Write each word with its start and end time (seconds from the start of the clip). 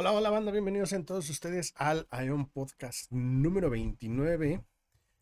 Hola, 0.00 0.12
hola 0.12 0.30
banda, 0.30 0.52
bienvenidos 0.52 0.92
a 0.92 1.02
todos 1.02 1.28
ustedes 1.28 1.74
al 1.76 2.06
Ion 2.24 2.46
Podcast 2.46 3.10
número 3.10 3.68
29 3.68 4.64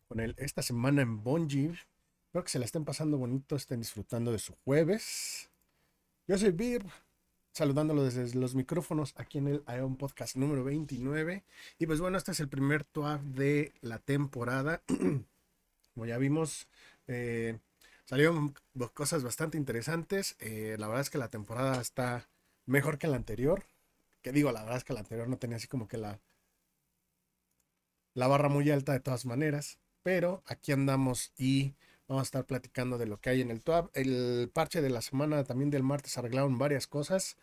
con 0.07 0.19
el 0.19 0.35
esta 0.37 0.61
semana 0.61 1.01
en 1.01 1.23
Bonji. 1.23 1.71
Espero 2.27 2.43
que 2.43 2.51
se 2.51 2.59
la 2.59 2.65
estén 2.65 2.85
pasando 2.85 3.17
bonito, 3.17 3.55
estén 3.55 3.79
disfrutando 3.79 4.31
de 4.31 4.37
su 4.37 4.53
jueves. 4.63 5.49
Yo 6.27 6.37
soy 6.37 6.51
Bir, 6.51 6.85
saludándolo 7.53 8.03
desde 8.03 8.37
los 8.37 8.53
micrófonos 8.53 9.15
aquí 9.17 9.39
en 9.39 9.47
el 9.47 9.63
Ion 9.67 9.97
Podcast 9.97 10.35
número 10.35 10.63
29. 10.63 11.43
Y 11.79 11.87
pues 11.87 11.99
bueno, 11.99 12.19
este 12.19 12.33
es 12.33 12.39
el 12.39 12.47
primer 12.47 12.83
tour 12.83 13.19
de 13.19 13.73
la 13.81 13.97
temporada. 13.97 14.83
Como 15.95 16.05
ya 16.05 16.19
vimos, 16.19 16.67
eh, 17.07 17.57
salieron 18.05 18.53
cosas 18.93 19.23
bastante 19.23 19.57
interesantes. 19.57 20.35
Eh, 20.37 20.75
la 20.77 20.85
verdad 20.85 21.01
es 21.01 21.09
que 21.09 21.17
la 21.17 21.31
temporada 21.31 21.81
está 21.81 22.29
mejor 22.67 22.99
que 22.99 23.07
la 23.07 23.15
anterior 23.15 23.63
que 24.27 24.33
digo, 24.33 24.51
la 24.51 24.61
verdad 24.61 24.77
es 24.77 24.83
que 24.83 24.93
la 24.93 24.99
anterior 24.99 25.29
no 25.29 25.37
tenía 25.37 25.55
así 25.57 25.67
como 25.67 25.87
que 25.87 25.97
la, 25.97 26.19
la 28.13 28.27
barra 28.27 28.49
muy 28.49 28.69
alta 28.71 28.91
de 28.91 28.99
todas 28.99 29.25
maneras. 29.25 29.79
Pero 30.03 30.43
aquí 30.45 30.71
andamos 30.73 31.33
y 31.37 31.75
vamos 32.07 32.23
a 32.23 32.25
estar 32.25 32.45
platicando 32.45 32.97
de 32.97 33.05
lo 33.05 33.19
que 33.21 33.29
hay 33.29 33.41
en 33.41 33.51
el 33.51 33.63
TOAB. 33.63 33.89
El 33.93 34.49
parche 34.53 34.81
de 34.81 34.89
la 34.89 35.01
semana 35.01 35.43
también 35.45 35.69
del 35.69 35.83
martes 35.83 36.17
arreglaron 36.17 36.57
varias 36.57 36.87
cosas. 36.87 37.37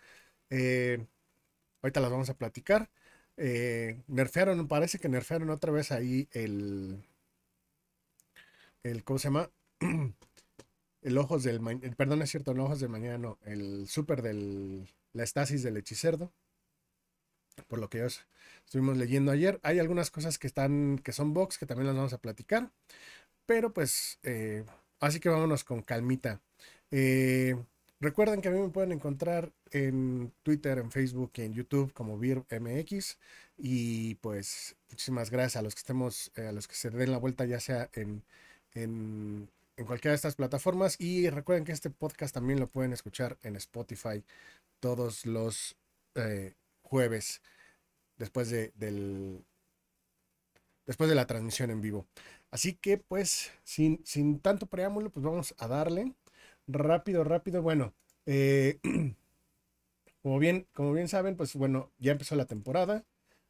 Eh, 0.50 1.06
ahorita 1.82 2.00
las 2.00 2.10
vamos 2.10 2.30
a 2.30 2.36
platicar. 2.36 2.90
Eh, 3.36 4.02
nerfearon, 4.08 4.68
parece 4.68 4.98
que 4.98 5.08
nerfearon 5.08 5.50
otra 5.50 5.72
vez 5.72 5.92
ahí 5.92 6.28
el. 6.32 7.02
el 8.82 9.04
¿Cómo 9.04 9.18
se 9.18 9.28
llama? 9.28 9.50
el 11.02 11.18
ojos 11.18 11.44
del. 11.44 11.60
perdón, 11.96 12.22
es 12.22 12.30
cierto, 12.30 12.52
el 12.52 12.60
ojos 12.60 12.80
del 12.80 12.90
mañana, 12.90 13.18
no. 13.18 13.38
El 13.44 13.88
super 13.88 14.22
del. 14.22 14.88
La 15.12 15.24
estasis 15.24 15.62
del 15.62 15.76
hechicerdo 15.76 16.32
por 17.62 17.78
lo 17.78 17.88
que 17.88 17.98
ya 17.98 18.06
estuvimos 18.64 18.96
leyendo 18.96 19.30
ayer. 19.32 19.60
Hay 19.62 19.78
algunas 19.78 20.10
cosas 20.10 20.38
que 20.38 20.46
están, 20.46 20.98
que 20.98 21.12
son 21.12 21.34
box, 21.34 21.58
que 21.58 21.66
también 21.66 21.86
las 21.86 21.96
vamos 21.96 22.12
a 22.12 22.18
platicar. 22.18 22.70
Pero 23.46 23.72
pues, 23.72 24.18
eh, 24.22 24.64
así 25.00 25.20
que 25.20 25.28
vámonos 25.28 25.64
con 25.64 25.82
calmita. 25.82 26.40
Eh, 26.90 27.56
recuerden 28.00 28.40
que 28.40 28.48
a 28.48 28.50
mí 28.52 28.58
me 28.58 28.70
pueden 28.70 28.92
encontrar 28.92 29.52
en 29.70 30.32
Twitter, 30.42 30.78
en 30.78 30.90
Facebook 30.90 31.32
y 31.36 31.42
en 31.42 31.54
YouTube 31.54 31.92
como 31.92 32.18
VirMX. 32.18 33.18
Y 33.58 34.16
pues, 34.16 34.76
muchísimas 34.90 35.30
gracias 35.30 35.56
a 35.56 35.62
los 35.62 35.74
que 35.74 35.80
estemos, 35.80 36.32
eh, 36.36 36.46
a 36.48 36.52
los 36.52 36.68
que 36.68 36.74
se 36.74 36.90
den 36.90 37.12
la 37.12 37.18
vuelta, 37.18 37.44
ya 37.44 37.60
sea 37.60 37.90
en, 37.92 38.22
en, 38.72 39.48
en 39.76 39.86
cualquiera 39.86 40.12
de 40.12 40.16
estas 40.16 40.36
plataformas. 40.36 40.96
Y 41.00 41.28
recuerden 41.30 41.64
que 41.64 41.72
este 41.72 41.90
podcast 41.90 42.34
también 42.34 42.60
lo 42.60 42.68
pueden 42.68 42.92
escuchar 42.92 43.38
en 43.42 43.56
Spotify 43.56 44.24
todos 44.80 45.26
los 45.26 45.76
jueves, 46.84 47.42
después 48.16 48.50
de, 48.50 48.72
del, 48.76 49.44
después 50.86 51.08
de 51.10 51.16
la 51.16 51.26
transmisión 51.26 51.70
en 51.70 51.80
vivo. 51.80 52.06
Así 52.50 52.74
que 52.74 52.98
pues, 52.98 53.52
sin, 53.64 54.00
sin 54.04 54.40
tanto 54.40 54.66
preámbulo, 54.66 55.10
pues 55.10 55.24
vamos 55.24 55.54
a 55.58 55.66
darle 55.68 56.14
rápido, 56.66 57.24
rápido. 57.24 57.62
Bueno, 57.62 57.94
eh, 58.26 58.78
como, 60.22 60.38
bien, 60.38 60.66
como 60.72 60.92
bien 60.92 61.08
saben, 61.08 61.36
pues 61.36 61.54
bueno, 61.54 61.92
ya 61.98 62.12
empezó 62.12 62.36
la 62.36 62.46
temporada. 62.46 63.04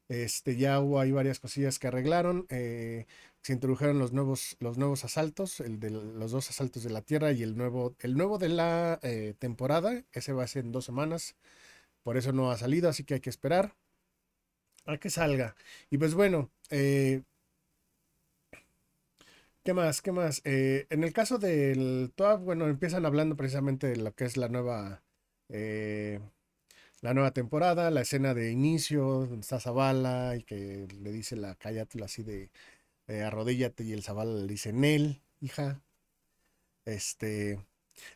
Este, 0.08 0.56
ya 0.56 0.80
hubo 0.80 1.00
ahí 1.00 1.12
varias 1.12 1.40
cosillas 1.40 1.78
que 1.78 1.88
arreglaron. 1.88 2.46
Eh, 2.50 3.06
se 3.42 3.52
introdujeron 3.52 3.98
los 3.98 4.12
nuevos, 4.12 4.56
los 4.60 4.78
nuevos 4.78 5.05
asaltos, 5.05 5.60
el 5.60 5.80
de 5.80 5.90
los 5.90 6.30
dos 6.30 6.48
asaltos 6.50 6.82
de 6.82 6.90
la 6.90 7.02
Tierra 7.02 7.32
y 7.32 7.42
el 7.42 7.56
nuevo, 7.56 7.94
el 8.00 8.16
nuevo 8.16 8.38
de 8.38 8.48
la 8.48 8.98
eh, 9.02 9.34
temporada. 9.38 10.05
Ese 10.12 10.32
va 10.32 10.44
a 10.44 10.48
ser 10.48 10.64
en 10.64 10.72
dos 10.72 10.84
semanas. 10.84 11.36
Por 12.05 12.16
eso 12.19 12.33
no 12.33 12.50
ha 12.52 12.58
salido, 12.58 12.88
así 12.88 13.02
que 13.05 13.14
hay 13.14 13.20
que 13.20 13.30
esperar 13.30 13.74
a 14.86 14.98
que 14.98 15.10
salga. 15.10 15.56
Y 15.91 15.98
pues 15.98 16.14
bueno, 16.14 16.50
eh, 16.70 17.22
¿qué 19.64 19.74
más? 19.74 20.02
¿Qué 20.02 20.12
más? 20.12 20.42
Eh, 20.45 20.86
en 20.90 21.05
el 21.05 21.12
caso 21.12 21.39
del 21.39 22.12
TOAB, 22.14 22.40
bueno, 22.42 22.68
empiezan 22.68 23.06
hablando 23.06 23.36
precisamente 23.36 23.89
de 23.89 23.96
lo 23.96 24.14
que 24.14 24.24
es 24.27 24.36
la 24.36 24.48
nueva, 24.48 25.02
eh, 25.48 26.20
la 27.01 27.14
nueva 27.14 27.33
temporada, 27.33 27.90
la 27.90 28.02
escena 28.02 28.34
de 28.34 28.51
inicio, 28.52 29.02
donde 29.27 29.40
está 29.40 29.61
Zavala 29.61 30.36
y 30.36 30.42
que 30.45 30.86
le 31.01 31.12
dice 31.12 31.36
la 31.36 31.55
Cayatula 31.57 32.07
así 32.07 32.23
de 32.23 32.51
arrodíllate 33.24 33.84
y 33.84 33.92
el 33.92 34.02
Zavala 34.02 34.33
le 34.42 34.46
dice 34.46 34.73
Nel, 34.73 35.23
hija. 35.40 35.83
Este, 36.84 37.58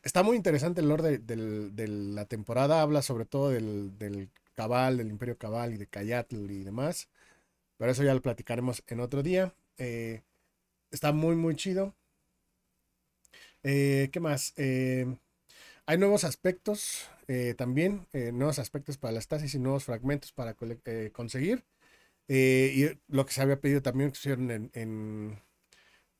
Está 0.03 0.22
muy 0.22 0.37
interesante 0.37 0.81
el 0.81 0.89
lore 0.89 1.19
de, 1.19 1.89
la 1.89 2.25
temporada. 2.27 2.83
Habla 2.83 3.03
sobre 3.03 3.25
todo 3.25 3.50
del, 3.50 4.31
Cabal, 4.55 4.99
del 4.99 5.09
Imperio 5.09 5.39
Cabal 5.39 5.75
y 5.75 5.78
de 5.78 5.87
Cayatl 5.87 6.50
y 6.50 6.65
demás. 6.65 7.09
Pero 7.78 7.93
eso 7.93 8.03
ya 8.03 8.15
lo 8.15 8.22
platicaremos 8.22 8.83
en 8.88 9.00
otro 9.00 9.22
día. 9.22 9.55
Eh, 9.78 10.22
está 10.91 11.12
muy, 11.12 11.37
muy 11.37 11.56
chido. 11.56 11.94
Eh, 13.62 14.09
¿Qué 14.12 14.21
más? 14.21 14.55
Eh, 14.56 15.17
hay 15.87 15.99
nuevos 15.99 16.25
aspectos 16.25 17.09
también. 17.56 18.06
nuevos 18.12 18.59
aspectos 18.59 18.97
para 18.99 19.12
la 19.12 19.19
estasis 19.19 19.55
y 19.55 19.59
nuevos 19.59 19.84
fragmentos 19.84 20.33
para 20.33 20.55
conseguir. 21.12 21.65
y 22.28 22.87
lo 23.09 23.27
que 23.27 23.33
se 23.33 23.43
había 23.43 23.61
pedido 23.61 23.83
también 23.83 24.11
que 24.11 24.19
hicieron 24.19 24.71
en 24.72 25.41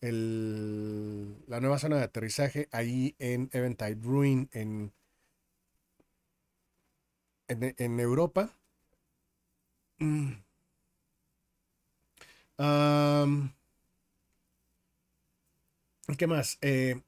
la 0.01 1.61
nueva 1.61 1.79
zona 1.79 1.97
de 1.97 2.05
aterrizaje 2.05 2.69
ahí 2.73 3.15
en 3.19 3.51
Eventide 3.53 3.99
Ruin 4.03 4.49
en, 4.53 4.93
en, 7.49 8.01
Europa. 8.01 8.51
Mm. 9.99 10.33
¿Qué 16.17 16.27
más? 16.27 16.59
Eh, 16.63 17.01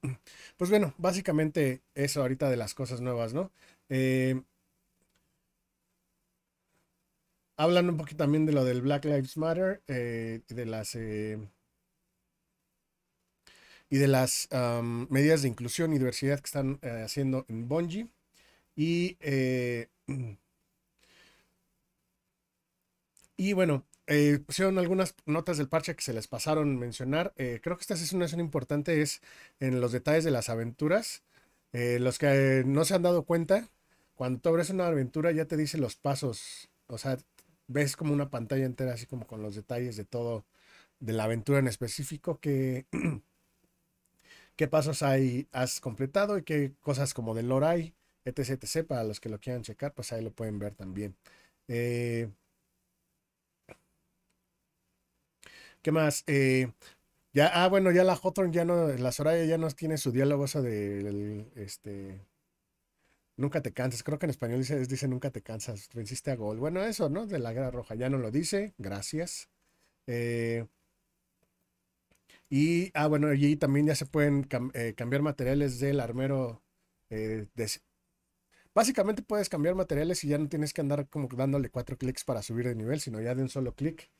pues 0.56 0.70
bueno, 0.70 0.94
básicamente 0.98 1.82
eso 1.94 2.20
ahorita 2.22 2.50
de 2.50 2.56
las 2.56 2.74
cosas 2.74 3.00
nuevas, 3.00 3.32
¿no? 3.34 3.50
Eh, 3.88 4.42
hablan 7.56 7.88
un 7.88 7.96
poquito 7.96 8.18
también 8.18 8.46
de 8.46 8.52
lo 8.52 8.64
del 8.64 8.82
Black 8.82 9.04
Lives 9.04 9.36
Matter, 9.36 9.82
eh, 9.88 10.42
de 10.48 10.66
las 10.66 10.96
y 13.90 13.98
de 13.98 14.08
las 14.08 14.48
medidas 15.10 15.42
de 15.42 15.48
inclusión 15.48 15.92
y 15.92 15.98
diversidad 15.98 16.38
que 16.40 16.46
están 16.46 16.78
eh, 16.82 17.02
haciendo 17.04 17.44
en 17.48 17.68
Bonji. 17.68 18.10
Y, 18.76 19.16
eh, 19.20 19.88
y 23.36 23.52
bueno, 23.52 23.84
eh, 24.06 24.38
pusieron 24.46 24.78
algunas 24.78 25.14
notas 25.26 25.58
del 25.58 25.68
parche 25.68 25.96
que 25.96 26.02
se 26.02 26.12
les 26.14 26.28
pasaron 26.28 26.78
mencionar. 26.78 27.32
creo 27.36 27.76
que 27.76 27.82
esta 27.82 27.94
es 27.94 28.08
zona 28.08 28.26
importante, 28.38 29.02
es 29.02 29.20
en 29.60 29.80
los 29.80 29.92
detalles 29.92 30.24
de 30.24 30.30
las 30.30 30.48
aventuras. 30.48 31.22
los 31.72 32.18
que 32.18 32.62
no 32.66 32.84
se 32.84 32.94
han 32.94 33.02
dado 33.02 33.24
cuenta, 33.24 33.68
cuando 34.14 34.40
tú 34.40 34.48
abres 34.50 34.70
una 34.70 34.86
aventura 34.88 35.32
ya 35.32 35.46
te 35.46 35.56
dice 35.56 35.78
los 35.78 35.96
pasos, 35.96 36.70
o 36.88 36.98
sea, 36.98 37.18
ves 37.68 37.96
como 37.96 38.12
una 38.14 38.30
pantalla 38.30 38.66
entera, 38.66 38.94
así 38.94 39.06
como 39.06 39.26
con 39.26 39.42
los 39.42 39.54
detalles 39.56 39.96
de 39.96 40.04
todo, 40.04 40.44
de 41.00 41.12
la 41.14 41.24
aventura 41.24 41.58
en 41.60 41.68
específico 41.68 42.40
que... 42.40 42.86
qué 44.60 44.68
pasos 44.68 45.02
hay, 45.02 45.48
has 45.52 45.80
completado 45.80 46.36
y 46.36 46.42
qué 46.44 46.74
cosas 46.82 47.14
como 47.14 47.34
del 47.34 47.48
lore 47.48 47.66
hay, 47.66 47.94
etc, 48.26 48.50
etc. 48.62 48.86
Para 48.86 49.04
los 49.04 49.18
que 49.18 49.30
lo 49.30 49.40
quieran 49.40 49.62
checar, 49.62 49.94
pues 49.94 50.12
ahí 50.12 50.22
lo 50.22 50.32
pueden 50.32 50.58
ver 50.58 50.74
también. 50.74 51.16
Eh, 51.66 52.28
¿Qué 55.82 55.92
más? 55.92 56.24
Eh, 56.26 56.72
ya, 57.34 57.48
ah, 57.64 57.68
bueno, 57.68 57.92
ya 57.92 58.04
la 58.04 58.14
Hawthorne 58.16 58.52
ya 58.52 58.64
no, 58.66 58.88
la 58.88 59.12
Soraya 59.12 59.44
ya 59.44 59.58
no 59.58 59.70
tiene 59.70 59.98
su 59.98 60.12
diálogo 60.12 60.44
eso 60.46 60.62
de 60.62 61.46
este 61.56 62.20
nunca 63.36 63.62
te 63.62 63.72
cansas. 63.72 64.02
Creo 64.02 64.18
que 64.18 64.26
en 64.26 64.30
español 64.30 64.58
dice, 64.60 64.78
dice 64.86 65.08
nunca 65.08 65.30
te 65.30 65.42
cansas, 65.42 65.88
venciste 65.94 66.30
a 66.30 66.36
gol. 66.36 66.58
Bueno, 66.58 66.82
eso, 66.84 67.08
¿no? 67.08 67.26
De 67.26 67.38
la 67.38 67.52
guerra 67.52 67.70
roja, 67.70 67.94
ya 67.94 68.08
no 68.10 68.18
lo 68.18 68.30
dice, 68.30 68.74
gracias. 68.78 69.48
Eh, 70.06 70.66
y, 72.50 72.90
ah, 72.94 73.06
bueno, 73.06 73.32
y 73.32 73.56
también 73.56 73.86
ya 73.86 73.94
se 73.94 74.06
pueden 74.06 74.48
eh, 74.74 74.94
cambiar 74.96 75.22
materiales 75.22 75.78
del 75.78 76.00
armero. 76.00 76.62
Eh, 77.08 77.46
básicamente 78.74 79.22
puedes 79.22 79.48
cambiar 79.48 79.74
materiales 79.76 80.24
y 80.24 80.28
ya 80.28 80.38
no 80.38 80.48
tienes 80.48 80.72
que 80.72 80.80
andar 80.80 81.08
como 81.08 81.28
dándole 81.28 81.70
cuatro 81.70 81.96
clics 81.96 82.24
para 82.24 82.42
subir 82.42 82.66
de 82.66 82.74
nivel, 82.74 83.00
sino 83.00 83.20
ya 83.20 83.34
de 83.34 83.42
un 83.42 83.48
solo 83.48 83.74
clic 83.74 84.10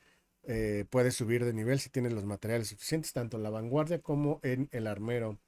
eh, 0.44 0.87
puedes 0.91 1.15
subir 1.17 1.44
de 1.44 1.53
nivel 1.53 1.81
si 1.81 1.91
tienes 1.91 2.12
los 2.12 2.25
materiales 2.25 2.69
suficientes, 2.69 3.12
tanto 3.12 3.37
en 3.37 3.43
la 3.44 3.50
vanguardia 3.50 4.00
como 4.00 4.41
en 4.43 4.69
el 4.73 4.87
armero. 4.87 5.41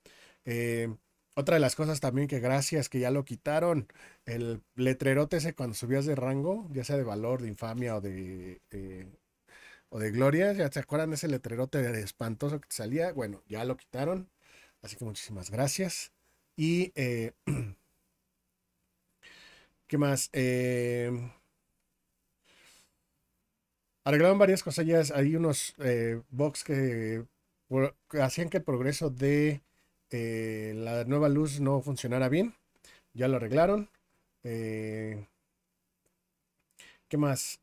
otra 1.34 1.56
de 1.56 1.60
las 1.60 1.76
cosas 1.76 2.00
también 2.00 2.28
que 2.28 2.40
gracias 2.40 2.88
que 2.88 3.00
ya 3.00 3.10
lo 3.10 3.24
quitaron, 3.24 3.88
el 4.26 4.62
letrerote 4.74 5.38
ese 5.38 5.54
cuando 5.54 5.74
subías 5.74 6.06
de 6.06 6.14
rango, 6.16 6.68
ya 6.72 6.84
sea 6.84 6.96
de 6.96 7.04
valor, 7.04 7.42
de 7.42 7.48
infamia 7.48 7.96
o 7.96 8.00
de 8.00 8.60
o 9.92 9.98
de 9.98 10.10
Gloria, 10.10 10.52
¿ya 10.54 10.72
se 10.72 10.80
acuerdan 10.80 11.10
de 11.10 11.16
ese 11.16 11.28
letrerote 11.28 11.82
de 11.82 12.00
espantoso 12.00 12.60
que 12.60 12.68
te 12.68 12.74
salía? 12.76 13.12
Bueno, 13.12 13.42
ya 13.46 13.64
lo 13.66 13.76
quitaron, 13.76 14.30
así 14.80 14.96
que 14.96 15.04
muchísimas 15.04 15.50
gracias. 15.50 16.12
Y, 16.56 16.92
eh, 16.94 17.32
¿qué 19.86 19.98
más? 19.98 20.30
Eh, 20.32 21.12
arreglaron 24.04 24.38
varias 24.38 24.62
cosillas. 24.62 25.10
Hay 25.10 25.36
unos 25.36 25.74
eh, 25.78 26.22
que, 26.64 27.24
hacían 28.22 28.48
que 28.48 28.58
el 28.58 28.64
progreso 28.64 29.10
de 29.10 29.62
eh, 30.10 30.72
la 30.74 31.04
nueva 31.04 31.28
luz 31.28 31.60
no 31.60 31.82
funcionara 31.82 32.30
bien. 32.30 32.54
Ya 33.12 33.28
lo 33.28 33.36
arreglaron. 33.36 33.90
Eh, 34.42 35.26
¿Qué 37.08 37.18
más? 37.18 37.60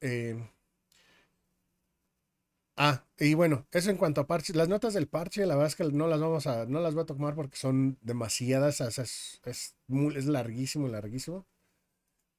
Ah, 2.79 3.05
y 3.19 3.35
bueno, 3.35 3.67
eso 3.71 3.91
en 3.91 3.97
cuanto 3.97 4.21
a 4.21 4.27
parches. 4.27 4.55
Las 4.55 4.69
notas 4.69 4.93
del 4.95 5.07
parche, 5.07 5.45
la 5.45 5.55
verdad 5.55 5.67
es 5.67 5.75
que 5.75 5.83
no 5.85 6.07
las 6.07 6.19
vamos 6.19 6.47
a, 6.47 6.65
no 6.65 6.79
las 6.81 6.95
voy 6.95 7.03
a 7.03 7.05
tomar 7.05 7.35
porque 7.35 7.57
son 7.57 7.97
demasiadas. 8.01 8.81
es, 8.81 8.99
es, 9.45 9.75
es 10.15 10.25
larguísimo, 10.25 10.87
larguísimo. 10.87 11.45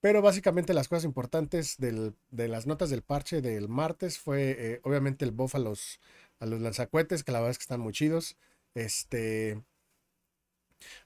Pero 0.00 0.22
básicamente 0.22 0.72
las 0.74 0.88
cosas 0.88 1.04
importantes 1.04 1.76
de 1.78 2.48
las 2.48 2.66
notas 2.66 2.88
del 2.90 3.02
parche 3.02 3.42
del 3.42 3.68
martes 3.68 4.18
fue 4.18 4.56
eh, 4.58 4.80
obviamente 4.84 5.24
el 5.26 5.30
buff 5.30 5.54
a 5.54 5.58
los, 5.58 6.00
a 6.38 6.46
los 6.46 6.60
lanzacuetes, 6.60 7.22
que 7.22 7.32
la 7.32 7.40
verdad 7.40 7.50
es 7.52 7.58
que 7.58 7.64
están 7.64 7.80
muy 7.80 7.92
chidos. 7.92 8.36
Este, 8.74 9.62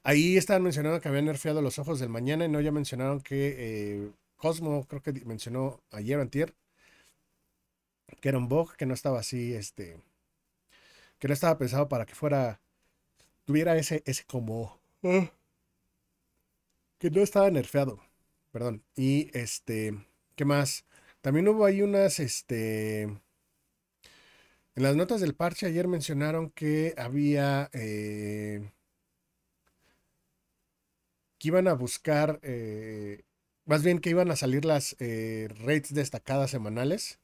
ahí 0.02 0.37
estaban 0.37 0.62
mencionando 0.62 1.00
que 1.00 1.08
habían 1.08 1.25
nerfeado 1.26 1.62
los 1.62 1.78
ojos 1.78 1.98
del 2.00 2.08
mañana 2.08 2.44
y 2.44 2.48
no 2.48 2.60
ya 2.60 2.72
mencionaron 2.72 3.20
que 3.20 3.54
eh, 3.58 4.10
Cosmo, 4.37 4.87
creo 4.87 5.02
que 5.02 5.12
mencionó 5.25 5.80
ayer 5.90 6.19
o 6.19 6.22
antier, 6.22 6.54
que 8.20 8.28
era 8.28 8.38
un 8.38 8.48
bug, 8.48 8.76
que 8.76 8.86
no 8.86 8.94
estaba 8.94 9.20
así, 9.20 9.54
este, 9.54 10.00
que 11.18 11.28
no 11.28 11.34
estaba 11.34 11.58
pensado 11.58 11.88
para 11.88 12.06
que 12.06 12.14
fuera, 12.14 12.60
tuviera 13.44 13.76
ese, 13.76 14.02
ese 14.06 14.24
como, 14.24 14.80
ah, 15.04 15.30
que 16.98 17.10
no 17.10 17.22
estaba 17.22 17.50
nerfeado 17.50 18.00
perdón. 18.54 18.84
Y 18.94 19.36
este, 19.36 20.06
¿qué 20.36 20.44
más? 20.44 20.84
También 21.22 21.48
hubo 21.48 21.64
ahí 21.64 21.82
unas, 21.82 22.20
este, 22.20 23.02
en 23.02 23.20
las 24.76 24.94
notas 24.94 25.20
del 25.20 25.34
parche 25.34 25.66
ayer 25.66 25.88
mencionaron 25.88 26.50
que 26.50 26.94
había, 26.96 27.68
eh, 27.72 28.70
que 31.38 31.48
iban 31.48 31.66
a 31.66 31.72
buscar, 31.74 32.38
eh, 32.44 33.24
más 33.64 33.82
bien 33.82 33.98
que 33.98 34.10
iban 34.10 34.30
a 34.30 34.36
salir 34.36 34.64
las 34.64 34.94
eh, 35.00 35.48
rates 35.58 35.92
destacadas 35.92 36.52
semanales, 36.52 37.18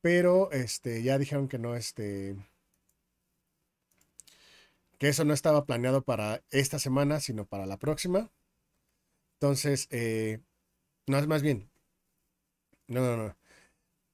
pero 0.00 0.50
este, 0.52 1.02
ya 1.02 1.18
dijeron 1.18 1.48
que 1.48 1.58
no, 1.58 1.76
este, 1.76 2.36
que 4.98 5.08
eso 5.08 5.24
no 5.24 5.34
estaba 5.34 5.64
planeado 5.66 6.02
para 6.02 6.42
esta 6.50 6.78
semana, 6.78 7.20
sino 7.20 7.46
para 7.46 7.66
la 7.66 7.78
próxima. 7.78 8.30
Entonces, 9.40 9.88
eh, 9.90 10.40
no, 11.06 11.18
es 11.18 11.26
más 11.26 11.42
bien. 11.42 11.70
No, 12.88 13.00
no, 13.00 13.16
no. 13.16 13.36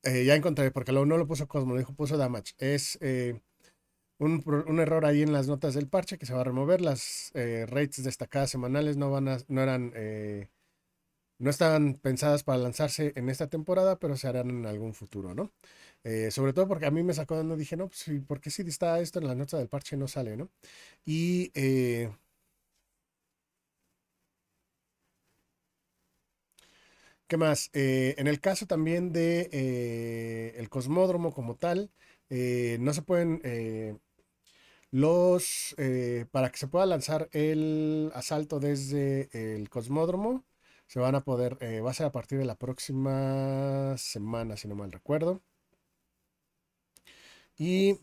Eh, 0.05 0.25
ya 0.25 0.37
encontré, 0.37 0.71
porque 0.71 0.93
no 0.93 1.05
lo 1.05 1.27
puso 1.27 1.49
Cosmo, 1.49 1.73
lo 1.75 1.79
dijo, 1.81 1.95
puso 1.95 2.17
Damage. 2.17 2.55
Es 2.59 2.99
eh, 3.03 3.41
un, 4.19 4.81
error 4.81 5.05
ahí 5.07 5.23
en 5.23 5.33
las 5.33 5.49
notas 5.49 5.75
del 5.75 5.89
parche 5.89 6.19
que 6.19 6.27
se 6.27 6.35
va 6.35 6.43
a 6.43 6.45
remover. 6.45 6.81
Las 6.81 7.33
eh, 7.35 7.67
rates 7.69 8.05
destacadas 8.05 8.51
semanales 8.51 8.97
no 8.97 9.11
van 9.11 9.29
a, 9.29 9.39
no 9.49 9.63
eran, 9.63 9.93
no 11.39 11.51
estaban 11.51 11.95
pensadas 11.95 12.43
para 12.45 12.59
lanzarse 12.59 13.13
en 13.17 13.29
esta 13.29 13.49
temporada, 13.49 13.99
pero 13.99 14.17
se 14.17 14.29
harán 14.29 14.51
en 14.51 14.67
algún 14.67 14.95
futuro, 14.95 15.35
¿no? 15.35 15.53
sobre 16.31 16.53
todo 16.53 16.69
porque 16.69 16.87
a 16.87 16.91
mí 16.93 17.03
me 17.03 17.15
sacó 17.15 17.37
donde 17.37 17.57
dije, 17.57 17.77
no, 17.77 17.89
pues 17.89 17.99
sí, 18.01 18.21
porque 18.21 18.51
si 18.51 18.63
está 18.63 19.01
esto 19.01 19.19
en 19.19 19.27
las 19.27 19.37
notas 19.37 19.59
del 19.61 19.69
parche 19.69 19.97
no 19.97 20.07
sale, 20.09 20.37
¿no? 20.37 20.51
Y 21.05 21.51
¿Qué 27.29 27.37
más? 27.37 27.71
Eh, 27.73 28.15
en 28.19 28.29
el 28.29 28.41
caso 28.41 28.67
también 28.67 29.13
de 29.13 29.49
eh, 29.53 30.55
el 30.59 30.69
cosmódromo 30.69 31.33
como 31.35 31.57
tal, 31.57 31.91
eh, 32.31 32.77
no 32.81 32.93
se 32.95 33.03
pueden 33.03 33.41
los 34.91 35.75
para 36.31 36.51
que 36.51 36.59
se 36.59 36.69
pueda 36.69 36.87
lanzar 36.87 37.29
el 37.33 38.11
asalto 38.15 38.61
desde 38.61 39.29
el 39.57 39.69
cosmódromo, 39.69 40.45
se 40.87 41.01
van 41.01 41.15
a 41.15 41.25
poder, 41.25 41.59
va 41.85 41.91
a 41.91 41.95
ser 41.95 42.07
a 42.07 42.13
partir 42.13 42.39
de 42.39 42.45
la 42.47 42.57
próxima 42.57 43.97
semana, 43.99 44.57
si 44.57 44.69
no 44.69 44.75
mal 44.77 44.93
recuerdo. 44.93 45.43
Y 47.59 47.99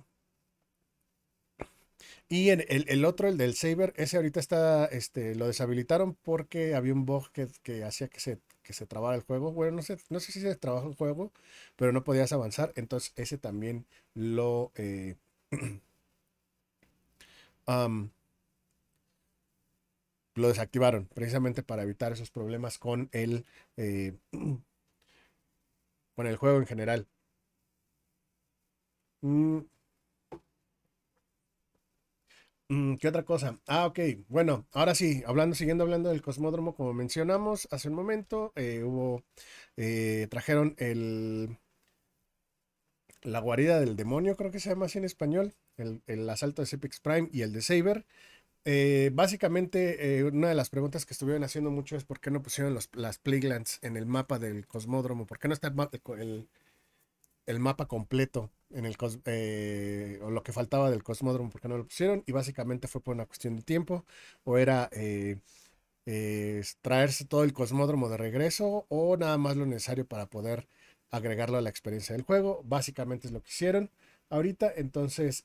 y 2.30 2.50
en 2.50 2.63
el, 2.68 3.06
otro, 3.06 3.27
el 3.27 3.38
del 3.38 3.56
Saber, 3.56 3.94
ese 3.97 4.18
ahorita 4.18 4.39
está, 4.39 4.85
este, 4.85 5.35
lo 5.35 5.47
deshabilitaron 5.47 6.15
porque 6.24 6.75
había 6.75 6.94
un 6.94 7.06
bug 7.06 7.31
que, 7.31 7.47
que 7.63 7.83
hacía 7.83 8.07
que 8.07 8.19
se 8.19 8.39
que 8.63 8.71
se 8.74 8.86
trabara 8.86 9.15
el 9.18 9.24
juego. 9.24 9.51
Bueno, 9.51 9.75
no 9.77 9.81
sé, 9.83 9.97
no 10.09 10.21
sé 10.21 10.31
si 10.31 10.39
se 10.39 10.56
trabajó 10.56 10.88
el 10.88 10.95
juego, 10.95 11.33
pero 11.75 11.91
no 11.91 12.03
podías 12.06 12.31
avanzar. 12.31 12.71
Entonces 12.77 13.12
ese 13.18 13.38
también 13.38 13.86
lo... 14.13 14.71
Eh, 14.75 15.15
lo 20.35 20.47
desactivaron 20.50 21.07
precisamente 21.13 21.63
para 21.63 21.83
evitar 21.83 22.12
esos 22.13 22.31
problemas 22.31 22.77
con 22.80 23.09
el 23.12 23.45
eh, 23.77 24.13
con 26.15 26.25
el 26.27 26.38
juego 26.38 26.57
en 26.59 26.65
general. 26.65 27.07
Mm, 29.24 29.65
Mm, 32.69 32.95
¿Qué 32.97 33.07
otra 33.07 33.24
cosa? 33.24 33.59
Ah, 33.68 33.85
ok. 33.85 34.00
Bueno, 34.30 34.68
ahora 34.71 34.95
sí, 34.95 35.24
hablando, 35.27 35.56
siguiendo 35.56 35.83
hablando 35.83 36.09
del 36.09 36.21
cosmódromo, 36.21 36.75
como 36.75 36.94
mencionamos 36.94 37.68
hace 37.71 37.89
un 37.89 37.95
momento, 37.95 38.53
eh, 38.56 38.83
hubo, 38.83 39.24
eh, 39.77 40.27
trajeron 40.29 40.75
el, 40.79 41.57
la 43.24 43.39
guarida 43.39 43.79
del 43.79 43.95
demonio, 43.95 44.36
creo 44.38 44.51
que 44.51 44.59
se 44.59 44.69
llama 44.69 44.86
así 44.86 44.97
en 45.00 45.06
español, 45.06 45.53
el, 45.77 46.29
asalto 46.29 46.62
de 46.62 46.68
Sepix 46.68 47.00
Prime 47.00 47.29
y 47.31 47.41
el 47.41 47.51
de 47.53 47.62
Saber. 47.62 48.06
Eh, 48.65 49.12
básicamente, 49.13 50.24
una 50.24 50.50
de 50.50 50.56
las 50.56 50.69
preguntas 50.69 51.06
que 51.06 51.13
estuvieron 51.13 51.44
haciendo 51.44 51.71
mucho 51.71 51.95
es 51.98 52.06
por 52.06 52.19
qué 52.19 52.31
no 52.31 52.42
pusieron 52.42 52.74
los, 52.74 52.89
las 52.94 53.18
Playlands 53.19 53.80
en 53.81 53.98
el 53.98 54.06
mapa 54.06 54.39
del 54.39 54.68
cosmódromo, 54.68 55.25
por 55.25 55.39
qué 55.39 55.48
no 55.50 55.54
está 55.54 55.74
el, 56.18 56.48
el 57.45 57.60
mapa 57.60 57.88
completo 57.88 58.51
en 58.71 58.86
el 58.86 58.95
eh, 59.25 60.19
o 60.24 60.31
lo 60.31 60.44
que 60.44 60.54
faltaba 60.54 60.89
del 60.89 61.04
cosmódromo 61.04 61.50
porque 61.50 61.68
no 61.68 61.77
lo 61.77 61.86
pusieron 61.86 62.24
y 62.25 62.31
básicamente 62.31 62.88
fue 62.88 63.01
por 63.01 63.15
una 63.15 63.25
cuestión 63.25 63.56
de 63.56 63.63
tiempo 63.63 64.06
o 64.44 64.57
era 64.57 64.89
eh, 64.94 65.39
eh, 66.06 66.63
traerse 66.81 67.25
todo 67.25 67.44
el 67.44 67.54
cosmódromo 67.54 68.10
de 68.10 68.18
regreso 68.18 68.86
o 68.89 69.17
nada 69.17 69.38
más 69.38 69.58
lo 69.58 69.65
necesario 69.65 70.08
para 70.08 70.27
poder 70.27 70.67
agregarlo 71.12 71.58
a 71.58 71.62
la 71.62 71.70
experiencia 71.70 72.15
del 72.15 72.24
juego. 72.24 72.62
Básicamente 72.65 73.27
es 73.27 73.34
lo 73.34 73.41
que 73.41 73.50
hicieron. 73.51 73.91
Ahorita 74.29 74.72
entonces 74.75 75.43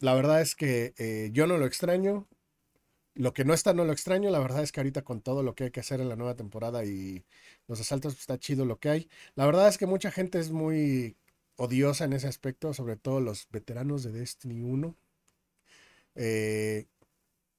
la 0.00 0.14
verdad 0.14 0.40
es 0.40 0.54
que 0.54 1.30
yo 1.32 1.46
no 1.46 1.58
lo 1.58 1.66
extraño 1.66 2.28
lo 3.14 3.32
que 3.32 3.44
no 3.44 3.54
está, 3.54 3.74
no 3.74 3.84
lo 3.84 3.92
extraño. 3.92 4.30
La 4.30 4.38
verdad 4.38 4.62
es 4.62 4.72
que 4.72 4.80
ahorita 4.80 5.02
con 5.02 5.20
todo 5.20 5.42
lo 5.42 5.54
que 5.54 5.64
hay 5.64 5.70
que 5.70 5.80
hacer 5.80 6.00
en 6.00 6.08
la 6.08 6.16
nueva 6.16 6.36
temporada 6.36 6.84
y 6.84 7.24
los 7.68 7.80
asaltos, 7.80 8.14
pues, 8.14 8.20
está 8.20 8.38
chido 8.38 8.64
lo 8.64 8.78
que 8.78 8.88
hay. 8.90 9.08
La 9.34 9.46
verdad 9.46 9.68
es 9.68 9.78
que 9.78 9.86
mucha 9.86 10.10
gente 10.10 10.38
es 10.38 10.50
muy 10.50 11.16
odiosa 11.56 12.04
en 12.04 12.14
ese 12.14 12.28
aspecto, 12.28 12.74
sobre 12.74 12.96
todo 12.96 13.20
los 13.20 13.48
veteranos 13.50 14.02
de 14.02 14.12
Destiny 14.12 14.62
1. 14.62 14.96
Eh, 16.14 16.86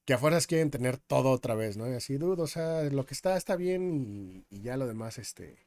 que 0.06 0.14
afuera 0.14 0.40
quieren 0.42 0.72
tener 0.72 0.98
todo 0.98 1.32
otra 1.32 1.56
vez, 1.56 1.78
¿no? 1.78 1.90
Y 1.90 1.94
así, 1.94 2.18
dude, 2.18 2.42
o 2.42 2.48
sea, 2.48 2.84
lo 2.84 3.06
que 3.06 3.14
está 3.14 3.38
está 3.38 3.56
bien 3.56 4.46
y, 4.50 4.62
ya 4.62 4.78
lo 4.78 4.88
demás, 4.88 5.18
este, 5.18 5.58